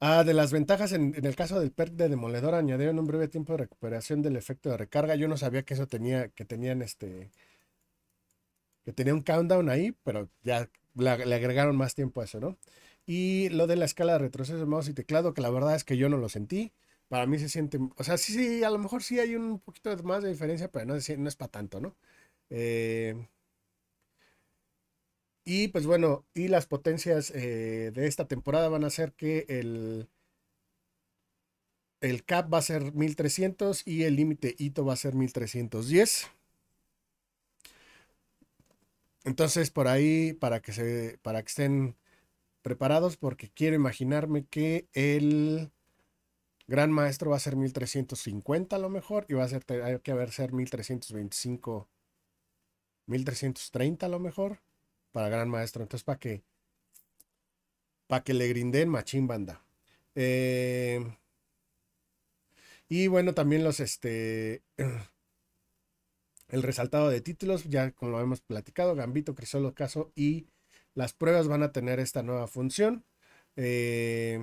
Ah, 0.00 0.22
de 0.22 0.34
las 0.34 0.52
ventajas 0.52 0.92
en, 0.92 1.14
el 1.24 1.34
caso 1.34 1.58
del 1.58 1.72
perk 1.72 1.92
de 1.94 2.08
demoledor 2.08 2.54
añadieron 2.54 2.98
un 2.98 3.06
breve 3.06 3.26
tiempo 3.28 3.54
de 3.54 3.58
recuperación 3.58 4.20
del 4.22 4.36
efecto 4.36 4.68
de 4.70 4.76
recarga. 4.76 5.14
Yo 5.16 5.28
no 5.28 5.36
sabía 5.38 5.62
que 5.64 5.74
eso 5.74 5.86
tenía, 5.86 6.28
que 6.28 6.44
tenían 6.44 6.82
este, 6.82 7.30
que 8.84 8.92
tenía 8.92 9.14
un 9.14 9.22
countdown 9.22 9.68
ahí, 9.70 9.96
pero 10.04 10.28
ya 10.42 10.68
le, 10.94 11.10
agregaron 11.10 11.76
más 11.76 11.94
tiempo 11.94 12.20
a 12.20 12.24
eso, 12.24 12.40
¿no? 12.40 12.58
Y 13.06 13.48
lo 13.50 13.66
de 13.66 13.76
la 13.76 13.84
escala 13.84 14.14
de 14.14 14.18
retroceso 14.20 14.66
mouse 14.66 14.88
y 14.88 14.94
teclado, 14.94 15.34
que 15.34 15.42
la 15.42 15.50
verdad 15.50 15.74
es 15.76 15.84
que 15.84 15.96
yo 15.96 16.08
no 16.08 16.16
lo 16.18 16.28
sentí. 16.28 16.72
Para 17.08 17.26
mí 17.26 17.38
se 17.38 17.48
siente, 17.48 17.78
o 17.96 18.04
sea, 18.04 18.16
sí, 18.18 18.32
sí, 18.32 18.64
a 18.64 18.70
lo 18.70 18.78
mejor 18.78 19.02
sí 19.02 19.20
hay 19.20 19.36
un 19.36 19.60
poquito 19.60 19.96
más 20.04 20.22
de 20.22 20.30
diferencia, 20.30 20.70
pero 20.70 20.86
no, 20.86 20.94
no 20.94 21.28
es 21.28 21.36
para 21.36 21.50
tanto, 21.50 21.80
¿no? 21.80 21.96
Eh, 22.50 23.14
y 25.46 25.68
pues 25.68 25.86
bueno, 25.86 26.24
y 26.34 26.48
las 26.48 26.66
potencias 26.66 27.30
eh, 27.34 27.90
de 27.94 28.06
esta 28.06 28.26
temporada 28.26 28.68
van 28.68 28.84
a 28.84 28.90
ser 28.90 29.12
que 29.12 29.44
el, 29.48 30.08
el 32.00 32.24
cap 32.24 32.52
va 32.52 32.58
a 32.58 32.62
ser 32.62 32.92
1300 32.94 33.86
y 33.86 34.04
el 34.04 34.16
límite 34.16 34.54
hito 34.58 34.84
va 34.84 34.94
a 34.94 34.96
ser 34.96 35.14
1310. 35.14 36.30
Entonces, 39.24 39.70
por 39.70 39.88
ahí, 39.88 40.34
para 40.34 40.60
que, 40.60 40.72
se, 40.72 41.18
para 41.22 41.42
que 41.42 41.48
estén 41.48 41.96
preparados, 42.62 43.16
porque 43.16 43.50
quiero 43.50 43.76
imaginarme 43.76 44.46
que 44.46 44.88
el 44.92 45.70
gran 46.66 46.92
maestro 46.92 47.30
va 47.30 47.36
a 47.36 47.40
ser 47.40 47.56
1350 47.56 48.76
a 48.76 48.78
lo 48.78 48.90
mejor, 48.90 49.26
y 49.28 49.34
va 49.34 49.44
a 49.44 49.48
ser, 49.48 49.64
hay 49.82 49.98
que 50.00 50.12
haber 50.12 50.30
ser 50.30 50.52
1325, 50.52 51.88
1330 53.06 54.06
a 54.06 54.08
lo 54.08 54.20
mejor, 54.20 54.60
para 55.12 55.28
gran 55.28 55.48
maestro. 55.48 55.82
Entonces, 55.82 56.04
para 56.04 56.18
que, 56.18 56.42
para 58.06 58.24
que 58.24 58.34
le 58.34 58.48
grinden 58.48 58.88
machín 58.90 59.26
banda. 59.26 59.64
Eh, 60.14 61.16
y 62.88 63.06
bueno, 63.08 63.34
también 63.34 63.64
los, 63.64 63.80
este, 63.80 64.62
el 66.48 66.62
resaltado 66.62 67.08
de 67.10 67.20
títulos, 67.20 67.64
ya 67.64 67.92
como 67.92 68.12
lo 68.12 68.20
hemos 68.20 68.40
platicado, 68.40 68.94
Gambito, 68.94 69.34
Crisolo, 69.34 69.74
Caso 69.74 70.12
y 70.14 70.46
las 70.94 71.12
pruebas 71.12 71.48
van 71.48 71.62
a 71.62 71.72
tener 71.72 72.00
esta 72.00 72.22
nueva 72.22 72.46
función. 72.48 73.04
Eh, 73.56 74.40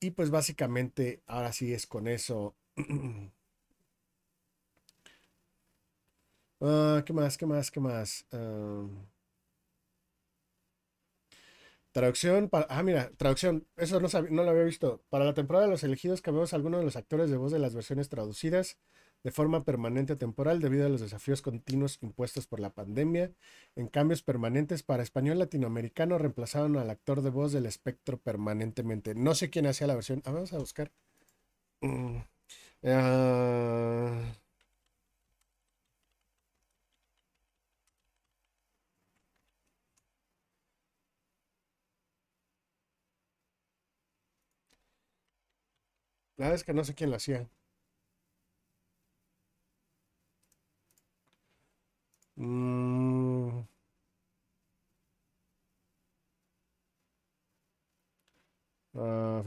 y 0.00 0.10
pues 0.12 0.30
básicamente 0.30 1.22
ahora 1.26 1.52
sí 1.52 1.72
es 1.72 1.86
con 1.86 2.08
eso. 2.08 2.56
Ah, 6.60 7.02
¿Qué 7.06 7.12
más? 7.12 7.36
¿Qué 7.38 7.46
más? 7.46 7.70
¿Qué 7.70 7.80
más? 7.80 8.26
Ah, 8.32 8.86
traducción 11.92 12.48
para. 12.48 12.66
Ah, 12.70 12.82
mira, 12.82 13.10
traducción. 13.16 13.66
Eso 13.76 14.00
no, 14.00 14.08
no 14.30 14.44
lo 14.44 14.50
había 14.50 14.64
visto. 14.64 15.02
Para 15.10 15.24
la 15.24 15.34
temporada 15.34 15.66
de 15.66 15.70
los 15.70 15.82
elegidos 15.84 16.22
cambiamos 16.22 16.54
algunos 16.54 16.80
de 16.80 16.84
los 16.84 16.96
actores 16.96 17.30
de 17.30 17.36
voz 17.36 17.52
de 17.52 17.58
las 17.58 17.74
versiones 17.74 18.08
traducidas 18.08 18.78
de 19.24 19.30
forma 19.32 19.64
permanente 19.64 20.12
o 20.14 20.18
temporal 20.18 20.60
debido 20.60 20.86
a 20.86 20.88
los 20.88 21.00
desafíos 21.00 21.42
continuos 21.42 21.98
impuestos 22.02 22.46
por 22.46 22.60
la 22.60 22.70
pandemia. 22.74 23.32
En 23.76 23.88
cambios 23.88 24.22
permanentes 24.22 24.82
para 24.82 25.02
español 25.02 25.38
latinoamericano 25.38 26.18
reemplazaron 26.18 26.76
al 26.76 26.90
actor 26.90 27.22
de 27.22 27.30
voz 27.30 27.52
del 27.52 27.66
espectro 27.66 28.18
permanentemente. 28.18 29.14
No 29.14 29.34
sé 29.34 29.50
quién 29.50 29.66
hacía 29.66 29.86
la 29.86 29.94
versión. 29.94 30.22
Ah, 30.24 30.32
vamos 30.32 30.52
a 30.52 30.58
buscar. 30.58 30.92
Mm, 31.82 32.18
ah. 32.84 34.22
La 46.38 46.46
verdad 46.46 46.54
es 46.54 46.64
que 46.64 46.72
no 46.72 46.84
sé 46.84 46.94
quién 46.94 47.10
lo 47.10 47.16
hacía. 47.16 47.46
Mm. 52.38 53.66
Ah, 58.94 59.42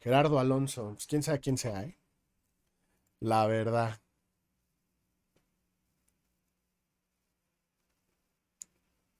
Gerardo 0.00 0.38
Alonso. 0.38 0.92
Pues 0.92 1.06
quién 1.06 1.22
sabe 1.22 1.40
quién 1.40 1.56
sea, 1.56 1.84
¿eh? 1.84 1.96
La 3.20 3.46
verdad. 3.46 4.02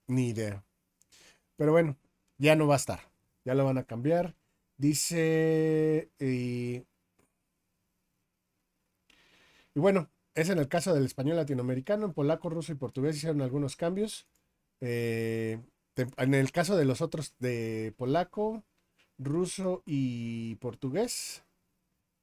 Ni 0.09 0.29
idea. 0.29 0.65
Pero 1.57 1.73
bueno, 1.73 1.97
ya 2.39 2.57
no 2.57 2.67
va 2.69 2.75
a 2.75 2.79
estar. 2.79 3.01
Ya 3.45 3.55
lo 3.55 3.65
van 3.65 3.79
a 3.79 3.85
cambiar. 3.85 4.37
Dice. 4.79 6.11
Y, 6.21 6.85
y 9.75 9.81
bueno, 9.81 10.11
es 10.35 10.49
en 10.49 10.59
el 10.59 10.69
caso 10.69 10.95
del 10.95 11.05
español 11.05 11.37
latinoamericano. 11.37 12.07
En 12.07 12.13
polaco, 12.13 12.51
ruso 12.51 12.73
y 12.73 12.77
portugués 12.77 13.17
hicieron 13.17 13.43
algunos 13.43 13.77
cambios. 13.77 14.27
Eh, 14.81 15.61
en 15.97 16.35
el 16.35 16.53
caso 16.53 16.77
de 16.77 16.85
los 16.85 17.01
otros 17.01 17.35
de 17.39 17.95
polaco, 17.97 18.65
ruso 19.19 19.83
y 19.87 20.57
portugués, 20.57 21.45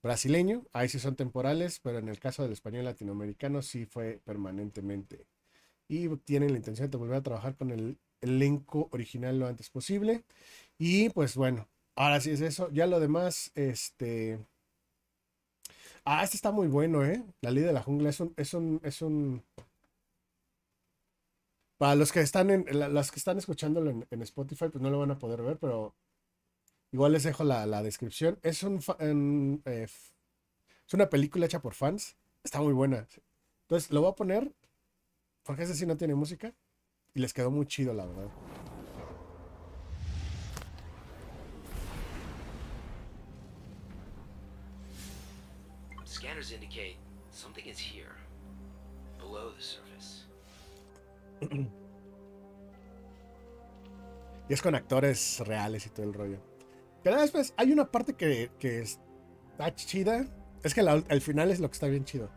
brasileño, 0.03 0.65
ahí 0.73 0.89
sí 0.89 0.99
son 0.99 1.15
temporales, 1.15 1.79
pero 1.79 1.99
en 1.99 2.09
el 2.09 2.19
caso 2.19 2.43
del 2.43 2.53
español 2.53 2.85
latinoamericano 2.85 3.61
sí 3.61 3.85
fue 3.85 4.19
permanentemente. 4.25 5.25
Y 5.87 6.09
tienen 6.17 6.51
la 6.51 6.57
intención 6.57 6.89
de 6.89 6.97
volver 6.97 7.17
a 7.17 7.23
trabajar 7.23 7.55
con 7.55 7.71
el 7.71 7.97
elenco 8.21 8.89
original 8.91 9.39
lo 9.39 9.47
antes 9.47 9.69
posible. 9.69 10.23
Y 10.77 11.09
pues 11.09 11.35
bueno, 11.35 11.67
ahora 11.95 12.21
sí 12.21 12.31
es 12.31 12.41
eso. 12.41 12.69
Ya 12.71 12.87
lo 12.87 12.99
demás, 12.99 13.51
este... 13.55 14.39
Ah, 16.11 16.23
este 16.23 16.37
está 16.37 16.51
muy 16.51 16.67
bueno, 16.67 17.05
¿eh? 17.05 17.23
La 17.41 17.51
ley 17.51 17.63
de 17.63 17.71
la 17.71 17.83
jungla 17.83 18.09
es 18.09 18.19
un... 18.19 18.33
Es 18.35 18.55
un, 18.55 18.81
es 18.83 19.03
un... 19.03 19.43
Para 21.77 21.93
los 21.93 22.11
que 22.11 22.21
están 22.21 22.49
en, 22.49 22.65
las 22.95 23.11
que 23.11 23.19
están 23.19 23.37
escuchándolo 23.37 23.91
en, 24.09 24.21
Spotify, 24.23 24.69
pues 24.69 24.81
no 24.81 24.89
lo 24.89 24.97
van 24.97 25.11
a 25.11 25.19
poder 25.19 25.43
ver, 25.43 25.59
pero 25.59 25.93
igual 26.91 27.11
les 27.11 27.23
dejo 27.25 27.43
la, 27.43 27.83
descripción. 27.83 28.39
Es 28.41 28.63
un, 28.63 28.81
eh, 29.65 29.87
es 30.87 30.93
una 30.95 31.11
película 31.11 31.45
hecha 31.45 31.61
por 31.61 31.75
fans. 31.75 32.17
Está 32.43 32.59
muy 32.59 32.73
buena. 32.73 33.07
Entonces 33.67 33.91
lo 33.91 34.01
voy 34.01 34.09
a 34.09 34.15
poner, 34.15 34.51
porque 35.43 35.61
ese 35.61 35.75
sí 35.75 35.85
no 35.85 35.95
tiene 35.95 36.15
música. 36.15 36.55
Y 37.13 37.19
les 37.19 37.33
quedó 37.33 37.51
muy 37.51 37.67
chido, 37.67 37.93
la 37.93 38.07
verdad. 38.07 38.48
Indicate 46.59 46.97
something 47.31 47.65
is 47.65 47.79
here, 47.79 48.15
below 49.17 49.51
the 49.55 49.61
surface. 49.61 50.25
y 54.49 54.53
es 54.53 54.61
con 54.61 54.75
actores 54.75 55.39
reales 55.45 55.85
y 55.85 55.89
todo 55.89 56.05
el 56.05 56.13
rollo. 56.13 56.39
Pero 57.03 57.21
después 57.21 57.53
hay 57.55 57.71
una 57.71 57.89
parte 57.89 58.13
que, 58.13 58.51
que 58.59 58.81
está 58.81 59.73
chida. 59.73 60.25
Es 60.63 60.73
que 60.73 60.83
la, 60.83 61.01
el 61.07 61.21
final 61.21 61.49
es 61.51 61.61
lo 61.61 61.69
que 61.69 61.73
está 61.73 61.87
bien 61.87 62.03
chido. 62.03 62.29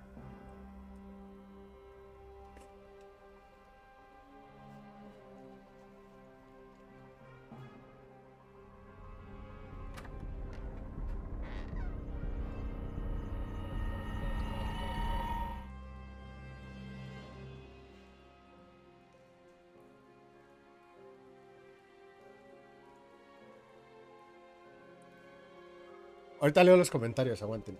Ahorita 26.43 26.65
leo 26.65 26.77
los 26.77 26.91
comentarios, 26.91 27.41
aguanten. 27.41 27.79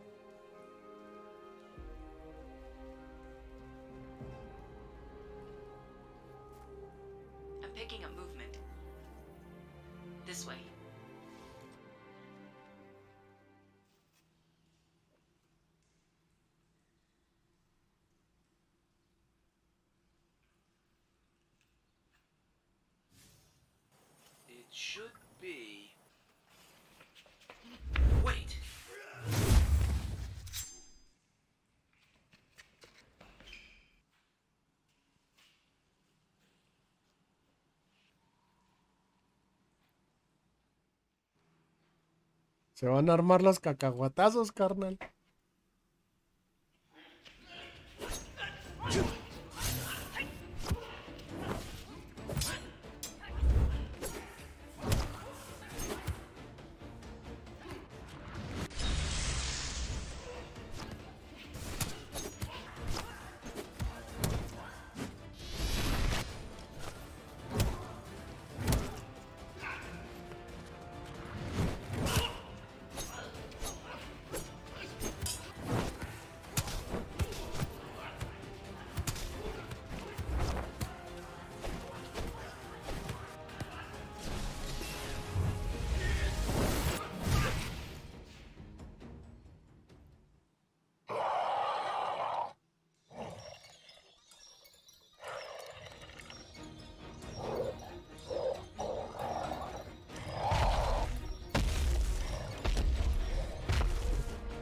Se 42.83 42.89
van 42.89 43.09
a 43.11 43.13
armar 43.13 43.43
los 43.43 43.61
cacahuatazos, 43.61 44.51
carnal. 44.51 44.99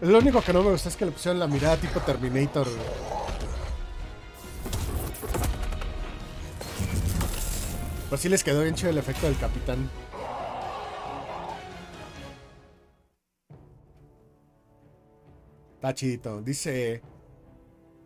Lo 0.01 0.19
único 0.19 0.41
que 0.41 0.53
no 0.53 0.63
me 0.63 0.71
gusta 0.71 0.89
es 0.89 0.97
que 0.97 1.05
le 1.05 1.13
pusieron 1.13 1.39
la 1.39 1.47
mirada 1.47 1.77
tipo 1.77 2.01
Terminator. 2.01 2.67
Pues 8.09 8.21
sí 8.23 8.29
les 8.29 8.43
quedó 8.43 8.63
bien 8.63 8.75
chido 8.75 8.91
el 8.91 8.99
efecto 8.99 9.27
del 9.27 9.39
capitán. 9.39 9.91
Está 15.75 15.95
chidito. 15.95 16.41
Dice. 16.43 17.03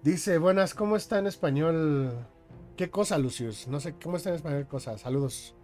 Dice, 0.03 0.39
buenas, 0.39 0.75
¿cómo 0.75 0.97
está 0.97 1.19
en 1.19 1.27
español? 1.27 2.27
¿Qué 2.77 2.91
cosa, 2.91 3.19
Lucius? 3.19 3.69
No 3.69 3.81
sé, 3.81 3.95
¿cómo 4.03 4.17
está 4.17 4.31
en 4.31 4.37
español 4.37 4.67
cosa? 4.67 4.99
Saludos. 4.99 5.55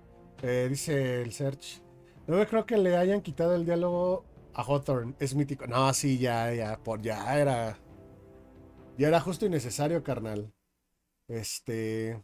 Eh, 0.42 0.68
dice 0.70 1.22
el 1.22 1.32
search. 1.32 1.82
No 2.26 2.36
me 2.36 2.46
creo 2.46 2.64
que 2.64 2.78
le 2.78 2.96
hayan 2.96 3.20
quitado 3.20 3.54
el 3.56 3.64
diálogo 3.64 4.24
a 4.54 4.62
Hawthorne. 4.62 5.14
Es 5.18 5.34
mítico. 5.34 5.66
No, 5.66 5.92
sí, 5.94 6.18
ya, 6.18 6.52
ya, 6.54 6.82
por 6.82 7.02
ya 7.02 7.38
era. 7.38 7.78
Ya 8.98 9.08
era 9.08 9.20
justo 9.20 9.46
y 9.46 9.50
necesario, 9.50 10.02
carnal. 10.02 10.52
Este. 11.28 12.22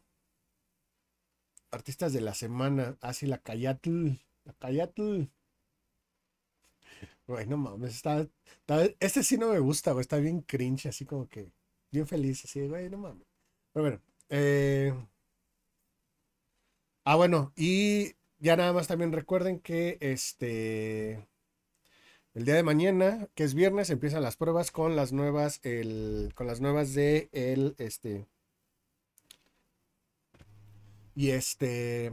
Artistas 1.71 2.13
de 2.13 2.21
la 2.21 2.35
semana. 2.35 2.97
Ah, 3.01 3.13
sí, 3.13 3.27
la 3.27 3.39
Cayatl. 3.39 4.09
La 4.45 4.53
Cayatl. 4.55 5.25
Güey, 7.27 7.47
no 7.47 7.57
mames. 7.57 7.95
Está, 7.95 8.27
este 9.01 9.23
sí 9.23 9.37
no 9.39 9.49
me 9.53 9.59
gusta, 9.59 9.93
güey. 9.93 10.03
Está 10.03 10.19
bien 10.19 10.41
cringe, 10.43 10.87
así 10.87 11.05
como 11.05 11.29
que. 11.29 11.51
Bien 11.91 12.07
feliz, 12.07 12.45
así, 12.45 12.67
güey, 12.69 12.89
no 12.91 12.99
mames. 12.99 13.27
Pero 13.73 13.85
bueno. 13.85 14.01
Eh... 14.29 14.95
Ah, 17.05 17.15
bueno, 17.17 17.53
y 17.57 18.17
ya 18.39 18.57
nada 18.57 18.73
más 18.73 18.89
también 18.89 19.13
recuerden 19.13 19.61
que 19.61 19.97
este. 20.01 21.27
El 22.37 22.45
día 22.45 22.55
de 22.55 22.63
mañana, 22.63 23.29
que 23.35 23.45
es 23.45 23.55
viernes, 23.55 23.89
empiezan 23.91 24.23
las 24.23 24.37
pruebas 24.37 24.71
con 24.71 24.95
las 24.95 25.11
nuevas, 25.13 25.59
el, 25.65 26.33
con 26.35 26.47
las 26.47 26.61
nuevas 26.61 26.93
de 26.95 27.31
el, 27.33 27.75
este, 27.79 28.27
y 31.15 31.31
este, 31.31 32.13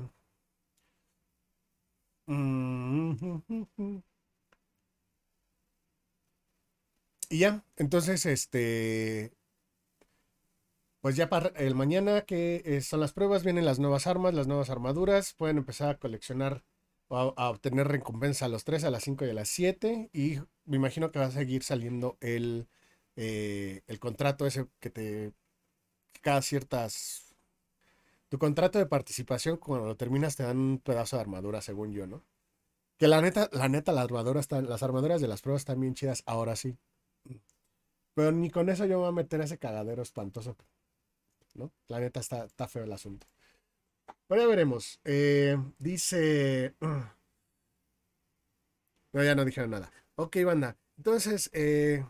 y 7.30 7.38
ya, 7.40 7.64
entonces, 7.76 8.26
este, 8.26 9.34
pues 11.02 11.16
ya 11.16 11.30
para 11.30 11.50
el 11.60 11.76
mañana 11.76 12.22
que 12.22 12.82
son 12.82 13.02
las 13.02 13.14
pruebas, 13.14 13.44
vienen 13.44 13.66
las 13.66 13.80
nuevas 13.80 14.08
armas, 14.08 14.34
las 14.34 14.48
nuevas 14.48 14.70
armaduras, 14.70 15.34
pueden 15.34 15.58
empezar 15.58 15.90
a 15.90 15.98
coleccionar 16.00 16.64
a, 17.18 17.50
obtener 17.50 17.88
recompensa 17.88 18.46
a 18.46 18.50
los 18.50 18.64
3, 18.64 18.86
a 18.86 18.92
las 18.92 19.04
5 19.04 19.26
y 19.26 19.30
a 19.30 19.34
las 19.34 19.50
7. 19.50 20.10
Y 20.14 20.40
me 20.66 20.78
imagino 20.78 21.12
que 21.12 21.20
va 21.20 21.26
a 21.26 21.32
seguir 21.32 21.64
saliendo 21.64 22.18
el, 22.22 22.68
eh, 23.16 23.82
el 23.88 24.00
contrato 24.00 24.46
ese 24.46 24.68
que 24.80 24.90
te. 24.90 25.34
Cada 26.22 26.42
ciertas. 26.42 27.36
Tu 28.30 28.40
contrato 28.40 28.80
de 28.80 28.86
participación, 28.88 29.58
cuando 29.58 29.88
lo 29.88 29.98
terminas, 29.98 30.36
te 30.36 30.44
dan 30.44 30.58
un 30.58 30.80
pedazo 30.80 31.18
de 31.18 31.22
armadura, 31.22 31.62
según 31.62 31.94
yo, 31.94 32.08
¿no? 32.08 32.24
Que 32.98 33.08
la 33.08 33.22
neta, 33.22 33.50
la 33.52 33.70
neta, 33.70 33.92
las 33.92 34.06
armaduras, 34.06 34.50
las 34.52 34.84
armaduras 34.84 35.22
de 35.22 35.28
las 35.28 35.42
pruebas 35.42 35.62
están 35.62 35.80
bien 35.80 35.94
chidas, 35.96 36.24
ahora 36.26 36.56
sí. 36.56 36.78
Pero 38.16 38.32
ni 38.32 38.50
con 38.50 38.70
eso 38.70 38.86
yo 38.86 38.98
me 38.98 39.04
voy 39.04 39.10
a 39.10 39.12
meter 39.12 39.42
a 39.42 39.46
ese 39.46 39.58
cagadero 39.58 40.02
espantoso. 40.02 40.56
¿No? 41.56 41.72
La 41.88 42.00
neta 42.00 42.20
está, 42.20 42.46
está 42.46 42.68
feo 42.68 42.84
el 42.84 42.92
asunto. 42.94 43.28
Pero 44.28 44.42
ya 44.42 44.48
veremos. 44.48 45.00
Eh, 45.06 45.58
dice. 45.80 46.76
No, 49.14 49.24
ya 49.24 49.36
no 49.36 49.46
dijeron 49.46 49.70
nada. 49.70 49.92
Ok, 50.16 50.38
banda. 50.44 50.76
Entonces, 50.98 51.52
eh, 51.54 52.04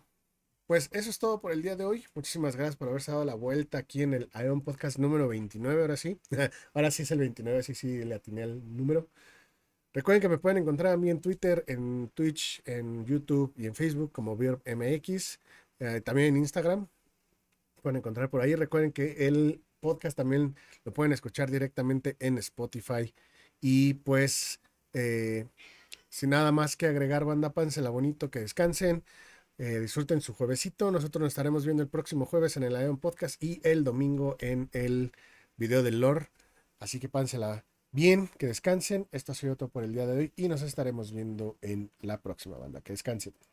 pues 0.67 0.89
eso 0.93 1.09
es 1.09 1.19
todo 1.19 1.41
por 1.41 1.51
el 1.51 1.61
día 1.61 1.75
de 1.75 1.83
hoy. 1.85 2.05
Muchísimas 2.15 2.55
gracias 2.55 2.77
por 2.77 2.87
haberse 2.87 3.11
dado 3.11 3.25
la 3.25 3.35
vuelta 3.35 3.77
aquí 3.77 4.03
en 4.03 4.13
el 4.13 4.29
Ion 4.33 4.61
Podcast 4.61 4.97
número 4.99 5.27
29. 5.27 5.81
Ahora 5.81 5.97
sí. 5.97 6.19
ahora 6.73 6.91
sí 6.91 7.03
es 7.03 7.11
el 7.11 7.19
29, 7.19 7.63
sí, 7.63 7.75
sí, 7.75 8.03
le 8.05 8.15
atiné 8.15 8.43
el 8.43 8.75
número. 8.75 9.09
Recuerden 9.93 10.21
que 10.21 10.29
me 10.29 10.37
pueden 10.39 10.57
encontrar 10.59 10.93
a 10.93 10.97
mí 10.97 11.09
en 11.09 11.21
Twitter, 11.21 11.63
en 11.67 12.09
Twitch, 12.15 12.61
en 12.65 13.05
YouTube 13.05 13.53
y 13.57 13.67
en 13.67 13.75
Facebook 13.75 14.11
como 14.11 14.35
VirbMX. 14.37 15.39
Eh, 15.79 16.01
también 16.01 16.29
en 16.29 16.37
Instagram. 16.37 16.87
Pueden 17.81 17.97
encontrar 17.97 18.29
por 18.29 18.41
ahí. 18.41 18.55
Recuerden 18.55 18.91
que 18.91 19.27
el 19.27 19.61
podcast 19.83 20.15
también 20.17 20.55
lo 20.85 20.93
pueden 20.93 21.11
escuchar 21.11 21.51
directamente 21.51 22.15
en 22.19 22.37
Spotify. 22.37 23.13
Y 23.61 23.95
pues, 23.95 24.61
eh, 24.93 25.47
sin 26.09 26.29
nada 26.31 26.51
más 26.51 26.77
que 26.77 26.87
agregar, 26.87 27.25
banda, 27.25 27.53
la 27.77 27.89
bonito, 27.89 28.31
que 28.31 28.39
descansen, 28.39 29.03
eh, 29.57 29.79
disfruten 29.79 30.21
su 30.21 30.33
juevesito. 30.33 30.91
Nosotros 30.91 31.21
nos 31.21 31.33
estaremos 31.33 31.65
viendo 31.65 31.83
el 31.83 31.89
próximo 31.89 32.25
jueves 32.25 32.57
en 32.57 32.63
el 32.63 32.73
Ion 32.73 32.97
Podcast 32.97 33.41
y 33.43 33.59
el 33.63 33.83
domingo 33.83 34.37
en 34.39 34.69
el 34.73 35.11
video 35.57 35.83
del 35.83 35.99
lore. 36.01 36.29
Así 36.79 36.99
que 36.99 37.09
pánsela 37.09 37.65
bien, 37.91 38.29
que 38.39 38.47
descansen. 38.47 39.07
Esto 39.11 39.33
ha 39.33 39.35
sido 39.35 39.55
todo 39.57 39.69
por 39.69 39.83
el 39.83 39.93
día 39.93 40.05
de 40.07 40.17
hoy 40.17 40.33
y 40.35 40.47
nos 40.47 40.61
estaremos 40.61 41.11
viendo 41.11 41.57
en 41.61 41.91
la 42.01 42.21
próxima 42.21 42.57
banda. 42.57 42.81
Que 42.81 42.93
descansen. 42.93 43.52